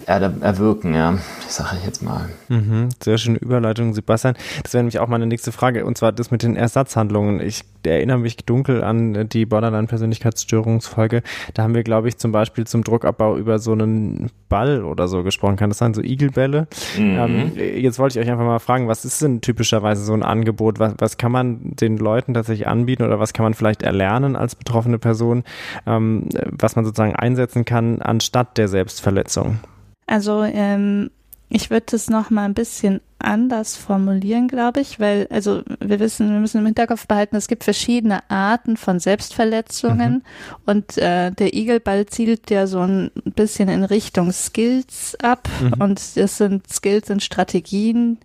[0.06, 2.28] erwirken, ja, sage ich jetzt mal.
[2.48, 4.34] Mhm, sehr schöne Überleitung, Sebastian.
[4.62, 7.40] Das wäre nämlich auch meine nächste Frage, und zwar das mit den Ersatzhandlungen.
[7.40, 11.22] Ich erinnere mich dunkel an die Borderline-Persönlichkeitsstörungsfolge.
[11.54, 15.24] Da haben wir, glaube ich, zum Beispiel zum Druckabbau über so einen Ball oder so
[15.24, 15.56] gesprochen.
[15.56, 16.68] Kann das sein, so Igelbälle?
[16.96, 17.18] Mhm.
[17.18, 20.78] Ähm, jetzt wollte ich euch einfach mal fragen, was ist denn typischerweise so ein Angebot?
[20.78, 24.54] Was, was kann man den Leuten tatsächlich anbieten oder was kann man vielleicht erlernen als
[24.54, 25.42] betroffene Person,
[25.86, 29.58] ähm, was man sozusagen einsetzen kann anstatt der Selbstverletzung?
[30.06, 31.10] Also ähm,
[31.48, 36.30] ich würde das noch mal ein bisschen anders formulieren, glaube ich, weil also wir wissen,
[36.30, 40.22] wir müssen im Hinterkopf behalten, es gibt verschiedene Arten von Selbstverletzungen mhm.
[40.66, 45.74] und äh, der Igelball zielt ja so ein bisschen in Richtung Skills ab mhm.
[45.80, 48.18] und das sind Skills und Strategien,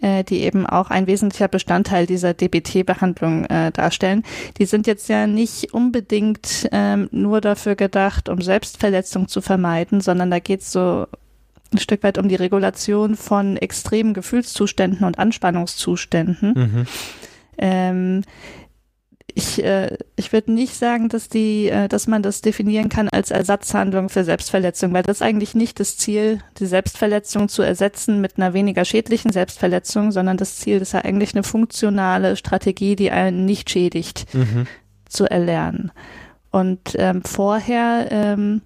[0.00, 4.24] äh, die eben auch ein wesentlicher Bestandteil dieser DBT-Behandlung äh, darstellen.
[4.58, 10.30] Die sind jetzt ja nicht unbedingt ähm, nur dafür gedacht, um Selbstverletzung zu vermeiden, sondern
[10.30, 11.06] da geht es so
[11.72, 16.52] ein Stück weit um die Regulation von extremen Gefühlszuständen und Anspannungszuständen.
[16.54, 16.86] Mhm.
[17.58, 18.22] Ähm,
[19.34, 23.30] ich, äh, ich würde nicht sagen, dass die, äh, dass man das definieren kann als
[23.30, 28.36] Ersatzhandlung für Selbstverletzung, weil das ist eigentlich nicht das Ziel, die Selbstverletzung zu ersetzen mit
[28.36, 33.44] einer weniger schädlichen Selbstverletzung, sondern das Ziel ist ja eigentlich eine funktionale Strategie, die einen
[33.44, 34.66] nicht schädigt, mhm.
[35.08, 35.92] zu erlernen.
[36.50, 38.62] Und ähm, vorher ähm,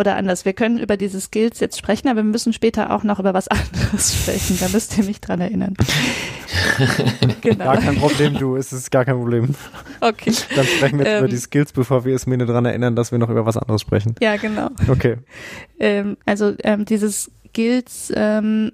[0.00, 3.20] oder anders, wir können über diese Skills jetzt sprechen, aber wir müssen später auch noch
[3.20, 4.56] über was anderes sprechen.
[4.58, 5.74] Da müsst ihr mich dran erinnern.
[7.42, 7.64] genau.
[7.64, 9.54] Gar kein Problem, du, es ist gar kein Problem.
[10.00, 10.32] Okay.
[10.56, 13.12] Dann sprechen wir jetzt ähm, über die Skills, bevor wir es mir daran erinnern, dass
[13.12, 14.14] wir noch über was anderes sprechen.
[14.20, 14.70] Ja, genau.
[14.88, 15.18] Okay.
[15.78, 18.72] Ähm, also ähm, dieses Skills ähm,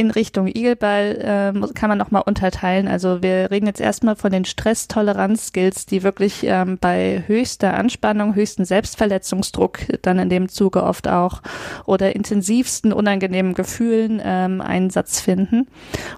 [0.00, 2.88] in Richtung Igelball äh, kann man nochmal unterteilen.
[2.88, 8.64] Also wir reden jetzt erstmal von den Stresstoleranz-Skills, die wirklich ähm, bei höchster Anspannung, höchsten
[8.64, 11.42] Selbstverletzungsdruck dann in dem Zuge oft auch
[11.84, 15.66] oder intensivsten unangenehmen Gefühlen ähm, Einsatz finden.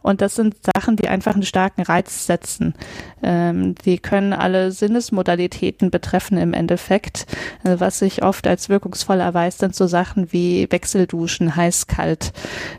[0.03, 2.75] Und das sind Sachen, die einfach einen starken Reiz setzen.
[3.21, 7.27] Ähm, die können alle Sinnesmodalitäten betreffen im Endeffekt.
[7.65, 12.33] Also was sich oft als wirkungsvoll erweist, sind so Sachen wie Wechselduschen, heiß-kalt.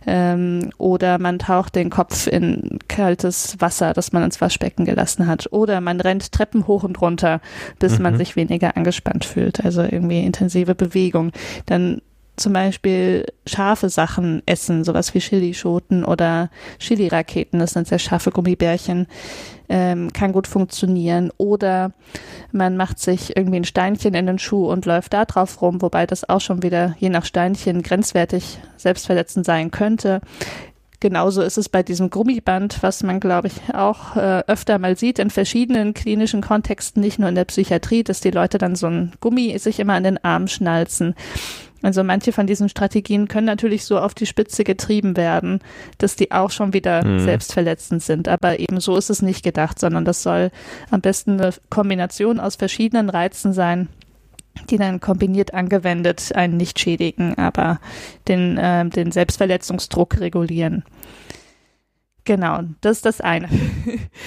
[0.07, 5.51] Ähm, oder man taucht den Kopf in kaltes Wasser, das man ins Waschbecken gelassen hat,
[5.51, 7.41] oder man rennt Treppen hoch und runter,
[7.79, 8.03] bis mhm.
[8.03, 11.31] man sich weniger angespannt fühlt, also irgendwie intensive Bewegung.
[11.65, 12.01] Dann
[12.35, 19.07] zum Beispiel scharfe Sachen essen, sowas wie Chilischoten oder Chili-Raketen, das sind sehr scharfe Gummibärchen,
[19.69, 21.31] ähm, kann gut funktionieren.
[21.37, 21.91] Oder
[22.51, 26.07] man macht sich irgendwie ein Steinchen in den Schuh und läuft da drauf rum, wobei
[26.07, 30.21] das auch schon wieder je nach Steinchen grenzwertig selbstverletzend sein könnte.
[31.03, 35.19] Genauso ist es bei diesem Gummiband, was man, glaube ich, auch äh, öfter mal sieht
[35.19, 39.11] in verschiedenen klinischen Kontexten, nicht nur in der Psychiatrie, dass die Leute dann so ein
[39.19, 41.13] Gummi sich immer an den Arm schnalzen.
[41.81, 45.59] Also manche von diesen Strategien können natürlich so auf die Spitze getrieben werden,
[45.97, 47.19] dass die auch schon wieder mhm.
[47.19, 48.29] selbstverletzend sind.
[48.29, 50.51] Aber eben so ist es nicht gedacht, sondern das soll
[50.89, 53.89] am besten eine Kombination aus verschiedenen Reizen sein,
[54.69, 57.79] die dann kombiniert angewendet einen nicht schädigen, aber
[58.27, 60.83] den, äh, den Selbstverletzungsdruck regulieren.
[62.25, 63.49] Genau, das ist das eine.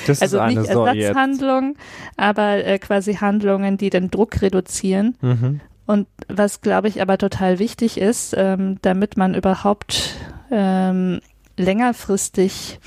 [0.06, 0.60] Das also eine.
[0.60, 5.16] nicht Ersatzhandlungen, so, aber äh, quasi Handlungen, die den Druck reduzieren.
[5.20, 5.60] Mhm.
[5.86, 10.16] Und was, glaube ich, aber total wichtig ist, ähm, damit man überhaupt
[10.50, 11.20] ähm,
[11.56, 12.80] längerfristig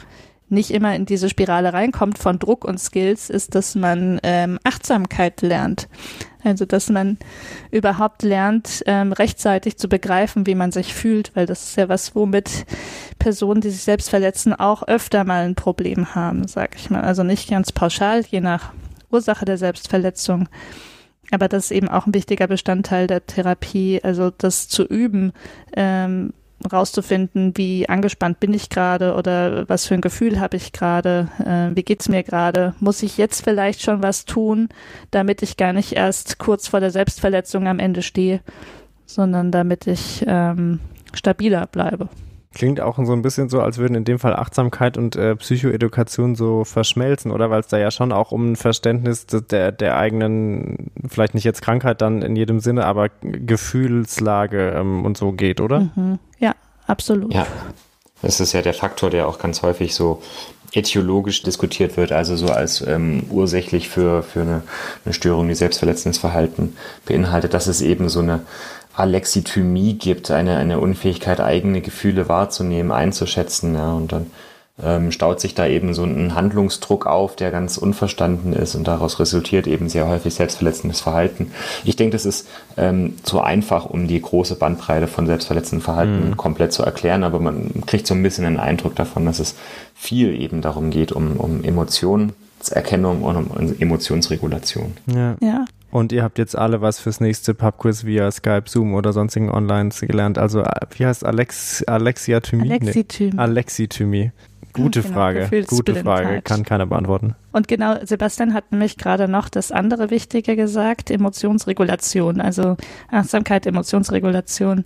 [0.50, 5.42] nicht immer in diese Spirale reinkommt von Druck und Skills, ist, dass man ähm, Achtsamkeit
[5.42, 5.88] lernt.
[6.44, 7.18] Also, dass man
[7.70, 12.16] überhaupt lernt, ähm, rechtzeitig zu begreifen, wie man sich fühlt, weil das ist ja was,
[12.16, 12.66] womit
[13.20, 17.02] Personen, die sich selbst verletzen, auch öfter mal ein Problem haben, sag ich mal.
[17.02, 18.72] Also nicht ganz pauschal, je nach
[19.12, 20.48] Ursache der Selbstverletzung.
[21.32, 25.34] Aber das ist eben auch ein wichtiger Bestandteil der Therapie, also das zu üben,
[25.76, 26.34] ähm,
[26.72, 31.76] rauszufinden, wie angespannt bin ich gerade oder was für ein Gefühl habe ich gerade, äh,
[31.76, 34.70] wie geht's mir gerade, muss ich jetzt vielleicht schon was tun,
[35.12, 38.42] damit ich gar nicht erst kurz vor der Selbstverletzung am Ende stehe,
[39.06, 40.80] sondern damit ich ähm,
[41.14, 42.10] stabiler bleibe.
[42.54, 46.34] Klingt auch so ein bisschen so, als würden in dem Fall Achtsamkeit und äh, Psychoedukation
[46.36, 47.52] so verschmelzen, oder?
[47.52, 51.62] Weil es da ja schon auch um ein Verständnis der, der eigenen, vielleicht nicht jetzt
[51.62, 55.92] Krankheit dann in jedem Sinne, aber Gefühlslage ähm, und so geht, oder?
[55.96, 56.18] Mhm.
[56.40, 56.56] Ja,
[56.88, 57.32] absolut.
[57.32, 57.46] Ja,
[58.24, 60.22] das ist ja der Faktor, der auch ganz häufig so
[60.74, 64.64] etiologisch diskutiert wird, also so als ähm, ursächlich für, für eine,
[65.06, 66.76] eine Störung, die selbstverletzendes Verhalten
[67.06, 68.42] beinhaltet, dass es eben so eine
[69.00, 73.76] Alexithymie gibt, eine, eine Unfähigkeit, eigene Gefühle wahrzunehmen, einzuschätzen.
[73.76, 74.28] Ja, und dann
[74.84, 79.20] ähm, staut sich da eben so ein Handlungsdruck auf, der ganz unverstanden ist und daraus
[79.20, 81.52] resultiert eben sehr häufig selbstverletzendes Verhalten.
[81.84, 82.48] Ich denke, das ist
[82.78, 86.38] ähm, zu einfach, um die große Bandbreite von selbstverletzendem Verhalten mhm.
[86.38, 89.56] komplett zu erklären, aber man kriegt so ein bisschen einen Eindruck davon, dass es
[89.96, 94.94] viel eben darum geht, um, um Emotionserkennung und um Emotionsregulation.
[95.14, 95.36] Ja.
[95.42, 95.66] ja.
[95.92, 99.90] Und ihr habt jetzt alle was fürs nächste Pubquiz via Skype, Zoom oder sonstigen Online
[99.90, 100.38] gelernt.
[100.38, 100.64] Also,
[100.96, 102.72] wie heißt Alex, Alexiathymie?
[102.72, 103.32] Alexithymie.
[103.34, 103.40] Nee.
[103.40, 104.32] Alexithymie.
[104.74, 107.36] Gute genau, Frage, gute Frage, kann keiner beantworten.
[107.52, 112.78] Und genau, Sebastian hat nämlich gerade noch das andere Wichtige gesagt, Emotionsregulation, also
[113.10, 114.86] Achtsamkeit, Emotionsregulation.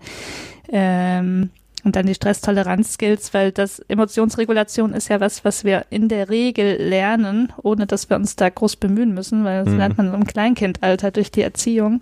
[0.70, 1.50] Ähm,
[1.84, 6.78] und dann die Stresstoleranz-Skills, weil das Emotionsregulation ist ja was, was wir in der Regel
[6.82, 9.80] lernen, ohne dass wir uns da groß bemühen müssen, weil das mhm.
[9.80, 12.02] lernt man im Kleinkindalter durch die Erziehung.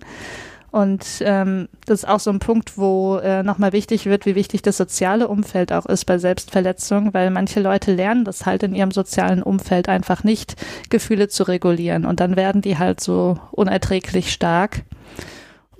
[0.72, 4.62] Und ähm, das ist auch so ein Punkt, wo äh, nochmal wichtig wird, wie wichtig
[4.62, 8.90] das soziale Umfeld auch ist bei Selbstverletzung, weil manche Leute lernen das halt in ihrem
[8.90, 10.56] sozialen Umfeld einfach nicht,
[10.88, 12.06] Gefühle zu regulieren.
[12.06, 14.84] Und dann werden die halt so unerträglich stark.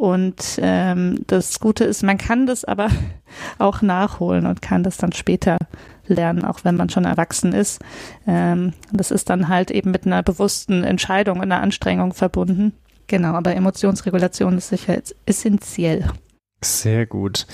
[0.03, 2.89] Und ähm, das Gute ist, man kann das aber
[3.61, 5.59] auch nachholen und kann das dann später
[6.09, 7.81] lernen, auch wenn man schon erwachsen ist.
[8.27, 12.73] Ähm, das ist dann halt eben mit einer bewussten Entscheidung und einer Anstrengung verbunden.
[13.07, 16.11] Genau, aber Emotionsregulation ist sicher essentiell.
[16.65, 17.47] Sehr gut.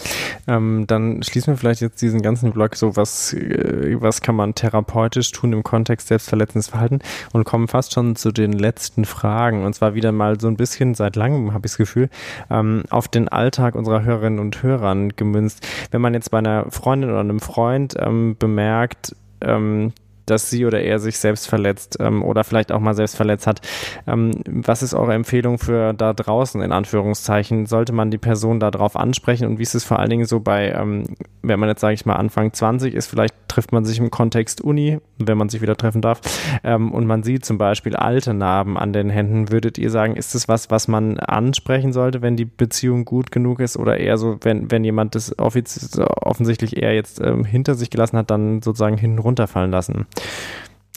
[0.47, 4.55] Ähm, dann schließen wir vielleicht jetzt diesen ganzen Blog so, was, äh, was kann man
[4.55, 6.99] therapeutisch tun im Kontext selbstverletzendes Verhalten
[7.33, 9.65] und kommen fast schon zu den letzten Fragen.
[9.65, 12.11] Und zwar wieder mal so ein bisschen seit langem, habe ich das Gefühl,
[12.51, 15.67] ähm, auf den Alltag unserer Hörerinnen und Hörern gemünzt.
[15.91, 19.93] Wenn man jetzt bei einer Freundin oder einem Freund ähm, bemerkt, ähm,
[20.31, 23.61] dass sie oder er sich selbst verletzt ähm, oder vielleicht auch mal selbst verletzt hat.
[24.07, 27.67] Ähm, was ist eure Empfehlung für da draußen in Anführungszeichen?
[27.67, 30.41] Sollte man die Person da drauf ansprechen und wie ist es vor allen Dingen so
[30.41, 31.05] bei, ähm,
[31.43, 34.61] wenn man jetzt sage ich mal Anfang 20 ist, vielleicht trifft man sich im Kontext
[34.61, 36.21] Uni, wenn man sich wieder treffen darf,
[36.63, 39.51] ähm, und man sieht zum Beispiel alte Narben an den Händen.
[39.51, 43.61] Würdet ihr sagen, ist das was, was man ansprechen sollte, wenn die Beziehung gut genug
[43.61, 48.19] ist oder eher so, wenn, wenn jemand das offensichtlich eher jetzt ähm, hinter sich gelassen
[48.19, 50.07] hat, dann sozusagen hinten runterfallen lassen?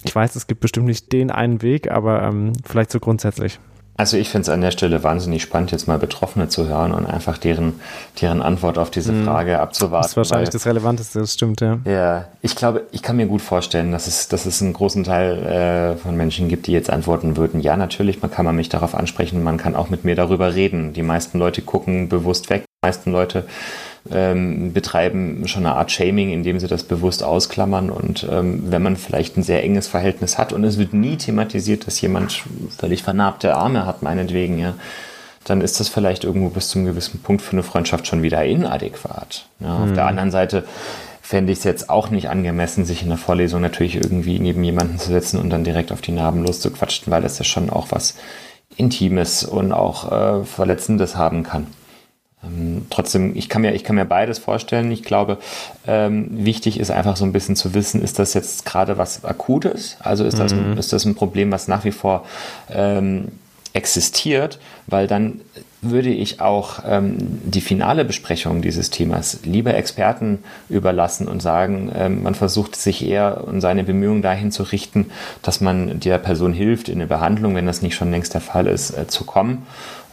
[0.03, 3.59] Ich weiß, es gibt bestimmt nicht den einen Weg, aber ähm, vielleicht so grundsätzlich.
[3.97, 7.05] Also ich finde es an der Stelle wahnsinnig spannend, jetzt mal Betroffene zu hören und
[7.05, 7.79] einfach deren,
[8.19, 9.25] deren Antwort auf diese mhm.
[9.25, 10.01] Frage abzuwarten.
[10.01, 11.77] Das ist wahrscheinlich weil, das Relevanteste, das stimmt, ja.
[11.85, 15.45] Ja, ich glaube, ich kann mir gut vorstellen, dass es, dass es einen großen Teil
[15.45, 18.95] äh, von Menschen gibt, die jetzt antworten würden, ja, natürlich, man kann man mich darauf
[18.95, 20.93] ansprechen, man kann auch mit mir darüber reden.
[20.93, 23.45] Die meisten Leute gucken bewusst weg, die meisten Leute
[24.09, 27.89] ähm, betreiben schon eine Art Shaming, indem sie das bewusst ausklammern.
[27.89, 31.85] Und ähm, wenn man vielleicht ein sehr enges Verhältnis hat und es wird nie thematisiert,
[31.85, 32.43] dass jemand
[32.77, 34.73] völlig vernarbte Arme hat, meinetwegen, ja,
[35.43, 39.45] dann ist das vielleicht irgendwo bis zum gewissen Punkt für eine Freundschaft schon wieder inadäquat.
[39.59, 39.83] Ja, mhm.
[39.83, 40.09] Auf der mhm.
[40.09, 40.63] anderen Seite
[41.21, 44.99] fände ich es jetzt auch nicht angemessen, sich in der Vorlesung natürlich irgendwie neben jemanden
[44.99, 48.15] zu setzen und dann direkt auf die Narben loszuquatschen, weil das ja schon auch was
[48.77, 51.67] Intimes und auch äh, Verletzendes haben kann.
[52.43, 54.91] Ähm, trotzdem, ich kann, mir, ich kann mir beides vorstellen.
[54.91, 55.37] Ich glaube,
[55.87, 59.97] ähm, wichtig ist einfach so ein bisschen zu wissen, ist das jetzt gerade was Akutes?
[59.99, 60.77] Also ist, das, mhm.
[60.77, 62.25] ist das ein Problem, was nach wie vor
[62.69, 63.29] ähm,
[63.73, 64.59] existiert?
[64.87, 65.41] Weil dann
[65.83, 72.21] würde ich auch ähm, die finale Besprechung dieses Themas lieber Experten überlassen und sagen, ähm,
[72.21, 75.09] man versucht sich eher und seine Bemühungen dahin zu richten,
[75.41, 78.67] dass man der Person hilft, in eine Behandlung, wenn das nicht schon längst der Fall
[78.67, 79.65] ist, äh, zu kommen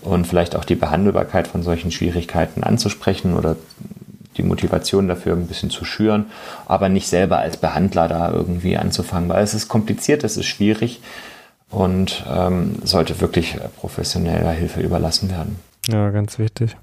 [0.03, 3.57] und vielleicht auch die Behandelbarkeit von solchen Schwierigkeiten anzusprechen oder
[4.37, 6.27] die Motivation dafür ein bisschen zu schüren,
[6.67, 11.01] aber nicht selber als Behandler da irgendwie anzufangen, weil es ist kompliziert, es ist schwierig
[11.71, 15.59] und ähm, sollte wirklich professioneller Hilfe überlassen werden.
[15.89, 16.77] Ja, ganz wichtig.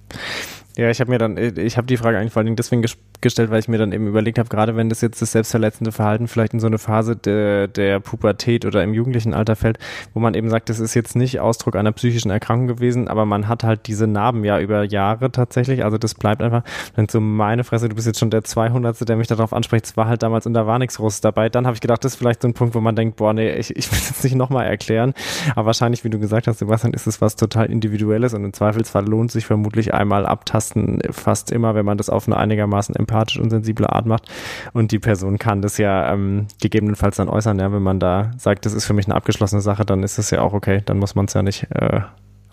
[0.77, 2.83] Ja, ich habe mir dann, ich habe die Frage eigentlich vor allen Dingen deswegen
[3.21, 6.27] gestellt, weil ich mir dann eben überlegt habe, gerade wenn das jetzt das selbstverletzende Verhalten
[6.27, 9.79] vielleicht in so eine Phase de, der Pubertät oder im jugendlichen Alter fällt,
[10.13, 13.47] wo man eben sagt, das ist jetzt nicht Ausdruck einer psychischen Erkrankung gewesen, aber man
[13.47, 16.63] hat halt diese Narben ja über Jahre tatsächlich, also das bleibt einfach,
[16.95, 19.07] wenn so meine Fresse, du bist jetzt schon der 200.
[19.07, 21.65] der mich darauf anspricht, es war halt damals und da war nichts Großes dabei, dann
[21.65, 23.75] habe ich gedacht, das ist vielleicht so ein Punkt, wo man denkt, boah, nee, ich,
[23.75, 25.13] ich will es nicht nochmal erklären,
[25.55, 29.05] aber wahrscheinlich, wie du gesagt hast, Sebastian, ist es was total Individuelles und im Zweifelsfall
[29.05, 30.64] lohnt sich vermutlich einmal abtasten,
[31.11, 34.29] fast immer, wenn man das auf eine einigermaßen empathisch und sensible Art macht
[34.73, 38.65] und die Person kann das ja ähm, gegebenenfalls dann äußern, ja, wenn man da sagt,
[38.65, 41.15] das ist für mich eine abgeschlossene Sache, dann ist es ja auch okay, dann muss
[41.15, 42.01] man es ja nicht äh,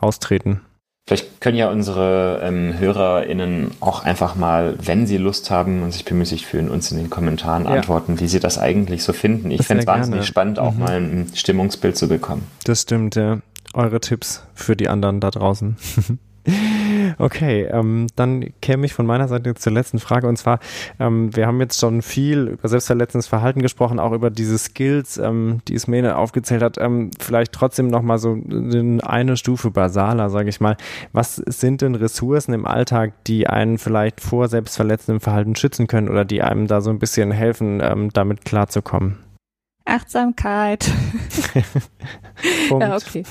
[0.00, 0.60] austreten.
[1.08, 6.04] Vielleicht können ja unsere ähm, HörerInnen auch einfach mal, wenn sie Lust haben und sich
[6.04, 7.70] bemüßigt fühlen, uns in den Kommentaren ja.
[7.70, 9.50] antworten, wie sie das eigentlich so finden.
[9.50, 10.26] Ich fände es wahnsinnig gerne.
[10.26, 10.78] spannend, auch mhm.
[10.78, 12.46] mal ein Stimmungsbild zu bekommen.
[12.64, 13.40] Das stimmt, ja.
[13.74, 15.76] Eure Tipps für die anderen da draußen.
[17.18, 20.58] Okay, ähm, dann käme ich von meiner Seite zur letzten Frage und zwar,
[20.98, 25.60] ähm, wir haben jetzt schon viel über selbstverletzendes Verhalten gesprochen, auch über diese Skills, ähm,
[25.68, 26.78] die Ismene aufgezählt hat.
[26.78, 28.36] Ähm, vielleicht trotzdem nochmal so
[29.02, 30.76] eine Stufe basaler, sage ich mal.
[31.12, 36.24] Was sind denn Ressourcen im Alltag, die einen vielleicht vor selbstverletzendem Verhalten schützen können oder
[36.24, 39.21] die einem da so ein bisschen helfen, ähm, damit klarzukommen?
[39.84, 40.90] Achtsamkeit.
[42.70, 43.24] ja, okay.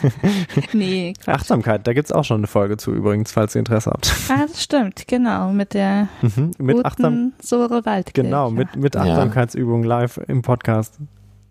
[0.73, 1.35] Nee, Quatsch.
[1.35, 4.13] Achtsamkeit, da gibt es auch schon eine Folge zu übrigens, falls ihr Interesse habt.
[4.29, 8.27] Ah, das stimmt, genau, mit der mhm, mit guten Achtsam Sore Waldkirche.
[8.27, 10.97] Genau, mit, mit Achtsamkeitsübungen live im Podcast.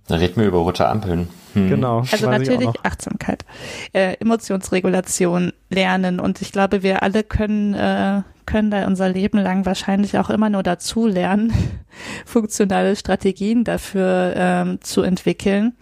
[0.06, 1.28] Da reden wir über rote Ampeln.
[1.54, 1.68] Hm.
[1.68, 2.00] Genau.
[2.10, 3.44] Also natürlich Achtsamkeit,
[3.92, 9.64] äh, Emotionsregulation lernen und ich glaube, wir alle können äh, können da unser Leben lang
[9.64, 11.52] wahrscheinlich auch immer nur dazu lernen,
[12.26, 15.74] funktionale Strategien dafür ähm, zu entwickeln.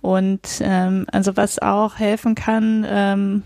[0.00, 3.42] Und ähm, also was auch helfen kann, ähm,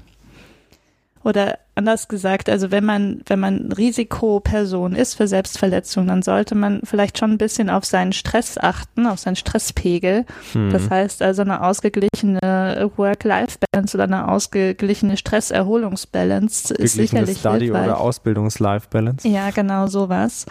[1.22, 6.80] oder anders gesagt, also wenn man, wenn man Risikoperson ist für Selbstverletzung, dann sollte man
[6.84, 10.24] vielleicht schon ein bisschen auf seinen Stress achten, auf seinen Stresspegel.
[10.52, 10.70] Hm.
[10.70, 17.84] Das heißt also eine ausgeglichene Work-Life-Balance oder eine ausgeglichene Stress-Erholungsbalance ist sicherlich Study hilfreich.
[17.84, 19.28] oder Ausbildungs-Life-Balance.
[19.28, 20.46] Ja, genau sowas.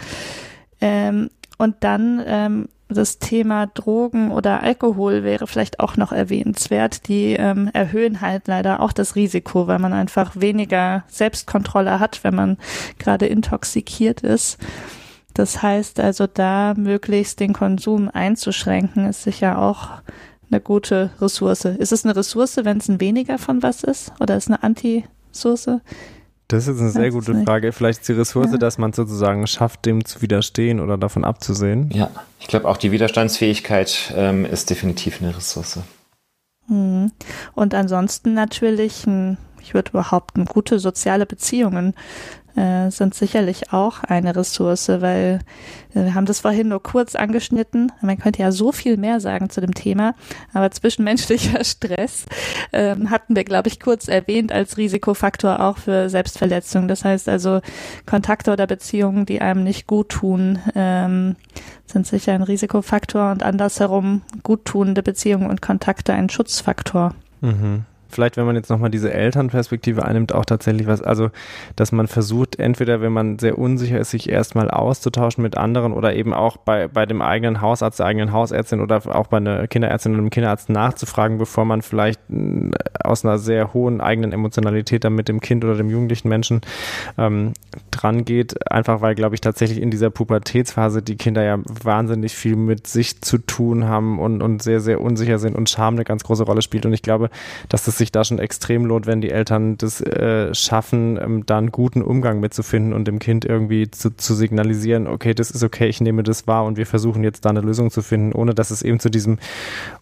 [0.82, 7.08] Ähm, und dann ähm, das Thema Drogen oder Alkohol wäre vielleicht auch noch erwähnenswert.
[7.08, 12.34] Die ähm, erhöhen halt leider auch das Risiko, weil man einfach weniger Selbstkontrolle hat, wenn
[12.34, 12.58] man
[12.98, 14.58] gerade intoxikiert ist.
[15.36, 20.02] Das heißt also, da möglichst den Konsum einzuschränken, ist sicher auch
[20.50, 21.66] eine gute Ressource.
[21.66, 24.12] Ist es eine Ressource, wenn es ein weniger von was ist?
[24.20, 25.80] Oder ist es eine Anti-Ressource?
[26.50, 27.72] Das ist eine sehr gute Frage.
[27.72, 28.58] Vielleicht die Ressource, ja.
[28.58, 31.92] dass man sozusagen schafft, dem zu widerstehen oder davon abzusehen.
[31.94, 35.80] Ja, ich glaube auch die Widerstandsfähigkeit ähm, ist definitiv eine Ressource.
[36.68, 37.12] Mhm.
[37.54, 39.06] Und ansonsten natürlich,
[39.62, 41.94] ich würde behaupten, gute soziale Beziehungen
[42.56, 45.40] äh, sind sicherlich auch eine Ressource, weil
[45.94, 47.92] äh, wir haben das vorhin nur kurz angeschnitten.
[48.02, 50.16] Man könnte ja so viel mehr sagen zu dem Thema,
[50.54, 52.26] aber zwischenmenschlicher Stress
[52.72, 56.88] äh, hatten wir, glaube ich, kurz erwähnt als Risikofaktor auch für Selbstverletzung.
[56.88, 57.62] Das heißt also
[58.06, 61.36] Kontakte oder Beziehungen, die einem nicht gut tun, ähm,
[61.86, 67.16] sind sicher ein Risikofaktor und andersherum guttunende Beziehungen und Kontakte ein Schutzfaktor.
[67.42, 71.30] Mhm vielleicht, wenn man jetzt nochmal diese Elternperspektive einnimmt, auch tatsächlich was, also,
[71.76, 76.16] dass man versucht, entweder, wenn man sehr unsicher ist, sich erstmal auszutauschen mit anderen oder
[76.16, 80.14] eben auch bei, bei dem eigenen Hausarzt, der eigenen Hausärztin oder auch bei einer Kinderärztin
[80.14, 82.72] oder einem Kinderarzt nachzufragen, bevor man vielleicht äh,
[83.04, 86.62] aus einer sehr hohen eigenen Emotionalität dann mit dem Kind oder dem jugendlichen Menschen
[87.18, 87.54] ähm,
[87.92, 88.72] dran geht.
[88.72, 93.22] Einfach weil, glaube ich, tatsächlich in dieser Pubertätsphase die Kinder ja wahnsinnig viel mit sich
[93.22, 96.62] zu tun haben und, und sehr, sehr unsicher sind und Scham eine ganz große Rolle
[96.62, 96.86] spielt.
[96.86, 97.30] Und ich glaube,
[97.70, 101.60] dass das sich da schon extrem lohnt, wenn die Eltern das äh, schaffen, ähm, da
[101.60, 105.88] einen guten Umgang mitzufinden und dem Kind irgendwie zu, zu signalisieren, okay, das ist okay,
[105.88, 108.72] ich nehme das wahr und wir versuchen jetzt da eine Lösung zu finden, ohne dass
[108.72, 109.38] es eben zu diesem,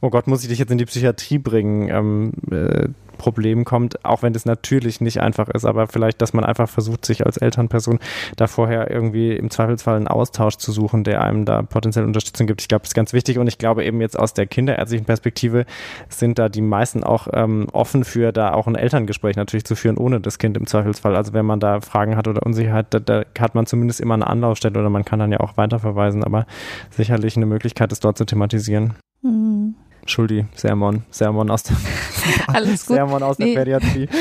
[0.01, 2.87] oh Gott, muss ich dich jetzt in die Psychiatrie bringen, ähm, äh,
[3.17, 7.05] Problem kommt, auch wenn das natürlich nicht einfach ist, aber vielleicht, dass man einfach versucht,
[7.05, 7.99] sich als Elternperson
[8.35, 12.61] da vorher irgendwie im Zweifelsfall einen Austausch zu suchen, der einem da potenziell Unterstützung gibt.
[12.61, 15.65] Ich glaube, das ist ganz wichtig und ich glaube eben jetzt aus der kinderärztlichen Perspektive
[16.09, 19.97] sind da die meisten auch ähm, offen für, da auch ein Elterngespräch natürlich zu führen,
[19.97, 21.15] ohne das Kind im Zweifelsfall.
[21.15, 24.27] Also wenn man da Fragen hat oder Unsicherheit, da, da hat man zumindest immer eine
[24.27, 26.45] Anlaufstelle oder man kann dann ja auch weiterverweisen, aber
[26.89, 28.93] sicherlich eine Möglichkeit, es dort zu thematisieren.
[29.21, 29.75] Mhm.
[30.09, 31.77] Schuldi, Sermon, Sermon aus der,
[32.47, 32.95] Alles gut.
[32.95, 33.55] Sermon aus der nee.
[33.55, 34.09] Pädiatrie.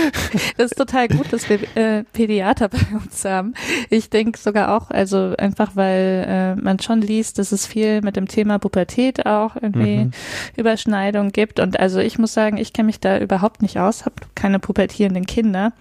[0.56, 3.54] Das ist total gut, dass wir äh, Pädiater bei uns haben.
[3.90, 8.16] Ich denke sogar auch, also einfach, weil äh, man schon liest, dass es viel mit
[8.16, 10.10] dem Thema Pubertät auch irgendwie mhm.
[10.56, 11.60] Überschneidung gibt.
[11.60, 15.26] Und also ich muss sagen, ich kenne mich da überhaupt nicht aus, habe keine pubertierenden
[15.26, 15.72] Kinder.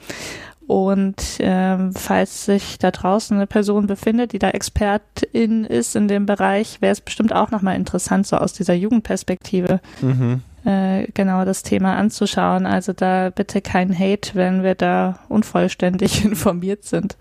[0.67, 6.25] Und ähm, falls sich da draußen eine Person befindet, die da Expertin ist in dem
[6.25, 10.41] Bereich, wäre es bestimmt auch nochmal interessant, so aus dieser Jugendperspektive mhm.
[10.65, 12.65] äh, genau das Thema anzuschauen.
[12.65, 17.17] Also da bitte kein Hate, wenn wir da unvollständig informiert sind.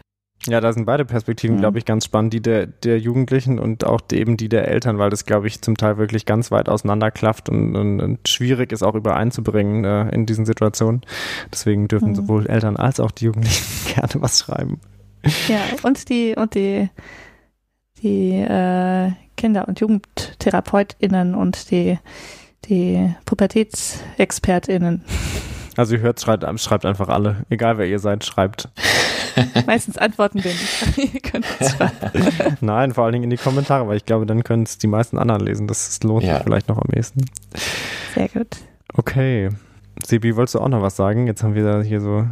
[0.46, 1.60] Ja, da sind beide Perspektiven, mhm.
[1.60, 5.08] glaube ich, ganz spannend, die der, der Jugendlichen und auch eben die der Eltern, weil
[5.08, 8.94] das, glaube ich, zum Teil wirklich ganz weit auseinanderklafft und, und, und schwierig ist auch
[8.94, 11.00] übereinzubringen äh, in diesen Situationen.
[11.50, 12.14] Deswegen dürfen mhm.
[12.14, 14.80] sowohl Eltern als auch die Jugendlichen gerne was schreiben.
[15.48, 16.90] Ja, und die, und die,
[18.02, 21.98] die äh, Kinder- und JugendtherapeutInnen und die,
[22.66, 25.04] die PubertätsexpertInnen.
[25.76, 27.44] Also ihr hört, schreibt, schreibt einfach alle.
[27.50, 28.68] Egal wer ihr seid, schreibt.
[29.66, 30.98] Meistens antworten wir nicht.
[31.14, 31.46] ihr könnt
[32.60, 35.18] Nein, vor allen Dingen in die Kommentare, weil ich glaube, dann können es die meisten
[35.18, 35.66] anderen lesen.
[35.66, 36.36] Das lohnt ja.
[36.36, 37.24] sich vielleicht noch am ehesten.
[38.14, 38.56] Sehr gut.
[38.94, 39.50] Okay.
[40.04, 41.26] Sebi, wolltest du auch noch was sagen?
[41.26, 42.26] Jetzt haben wir hier so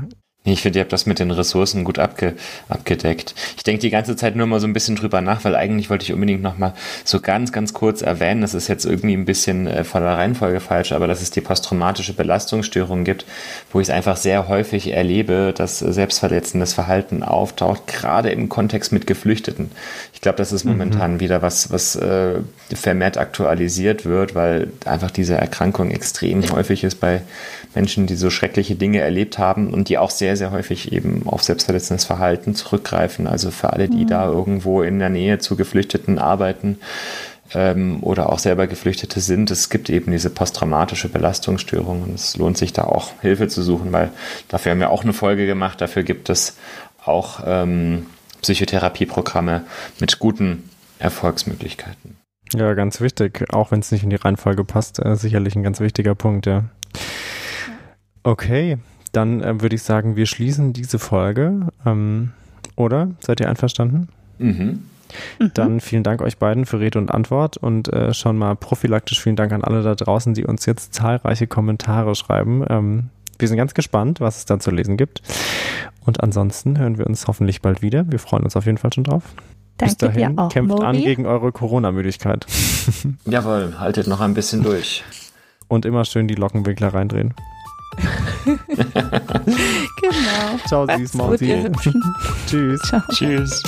[0.45, 2.34] ich finde, ihr habt das mit den Ressourcen gut abge,
[2.68, 3.36] abgedeckt.
[3.57, 6.05] Ich denke die ganze Zeit nur mal so ein bisschen drüber nach, weil eigentlich wollte
[6.05, 6.74] ich unbedingt noch mal
[7.05, 10.59] so ganz, ganz kurz erwähnen, das ist jetzt irgendwie ein bisschen äh, von der Reihenfolge
[10.59, 13.24] falsch, aber dass es die posttraumatische Belastungsstörung gibt,
[13.72, 19.07] wo ich es einfach sehr häufig erlebe, dass selbstverletzendes Verhalten auftaucht, gerade im Kontext mit
[19.07, 19.70] Geflüchteten.
[20.12, 20.72] Ich glaube, das ist mhm.
[20.72, 21.20] momentan mhm.
[21.20, 22.40] wieder was, was äh,
[22.74, 27.22] vermehrt aktualisiert wird, weil einfach diese Erkrankung extrem häufig ist bei
[27.74, 31.42] Menschen, die so schreckliche Dinge erlebt haben und die auch sehr, sehr häufig eben auf
[31.42, 33.26] selbstverletzendes Verhalten zurückgreifen.
[33.26, 34.08] Also für alle, die mhm.
[34.08, 36.78] da irgendwo in der Nähe zu Geflüchteten arbeiten
[37.54, 42.58] ähm, oder auch selber Geflüchtete sind, es gibt eben diese posttraumatische Belastungsstörung und es lohnt
[42.58, 44.10] sich da auch Hilfe zu suchen, weil
[44.48, 45.80] dafür haben wir auch eine Folge gemacht.
[45.80, 46.56] Dafür gibt es
[47.04, 48.06] auch ähm,
[48.42, 49.64] Psychotherapieprogramme
[49.98, 50.68] mit guten
[50.98, 52.16] Erfolgsmöglichkeiten.
[52.54, 55.80] Ja, ganz wichtig, auch wenn es nicht in die Reihenfolge passt, äh, sicherlich ein ganz
[55.80, 56.64] wichtiger Punkt, ja.
[58.22, 58.78] Okay,
[59.12, 61.68] dann äh, würde ich sagen, wir schließen diese Folge.
[61.84, 62.32] Ähm,
[62.76, 63.10] oder?
[63.20, 64.08] Seid ihr einverstanden?
[64.38, 64.84] Mhm.
[65.38, 65.50] mhm.
[65.54, 69.36] Dann vielen Dank euch beiden für Rede und Antwort und äh, schon mal prophylaktisch vielen
[69.36, 72.64] Dank an alle da draußen, die uns jetzt zahlreiche Kommentare schreiben.
[72.68, 75.22] Ähm, wir sind ganz gespannt, was es da zu lesen gibt.
[76.04, 78.10] Und ansonsten hören wir uns hoffentlich bald wieder.
[78.10, 79.24] Wir freuen uns auf jeden Fall schon drauf.
[79.78, 80.86] Danke Bis dahin, auch, kämpft Mori.
[80.86, 82.46] an gegen eure Corona-Müdigkeit.
[83.24, 85.02] Jawohl, haltet noch ein bisschen durch.
[85.68, 87.34] Und immer schön die Lockenwickler reindrehen.
[90.01, 90.59] genau.
[90.66, 91.70] Ciao, süß Mausi.
[92.47, 92.80] Tschüss.
[92.82, 93.03] Ciao.
[93.11, 93.62] Tschüss.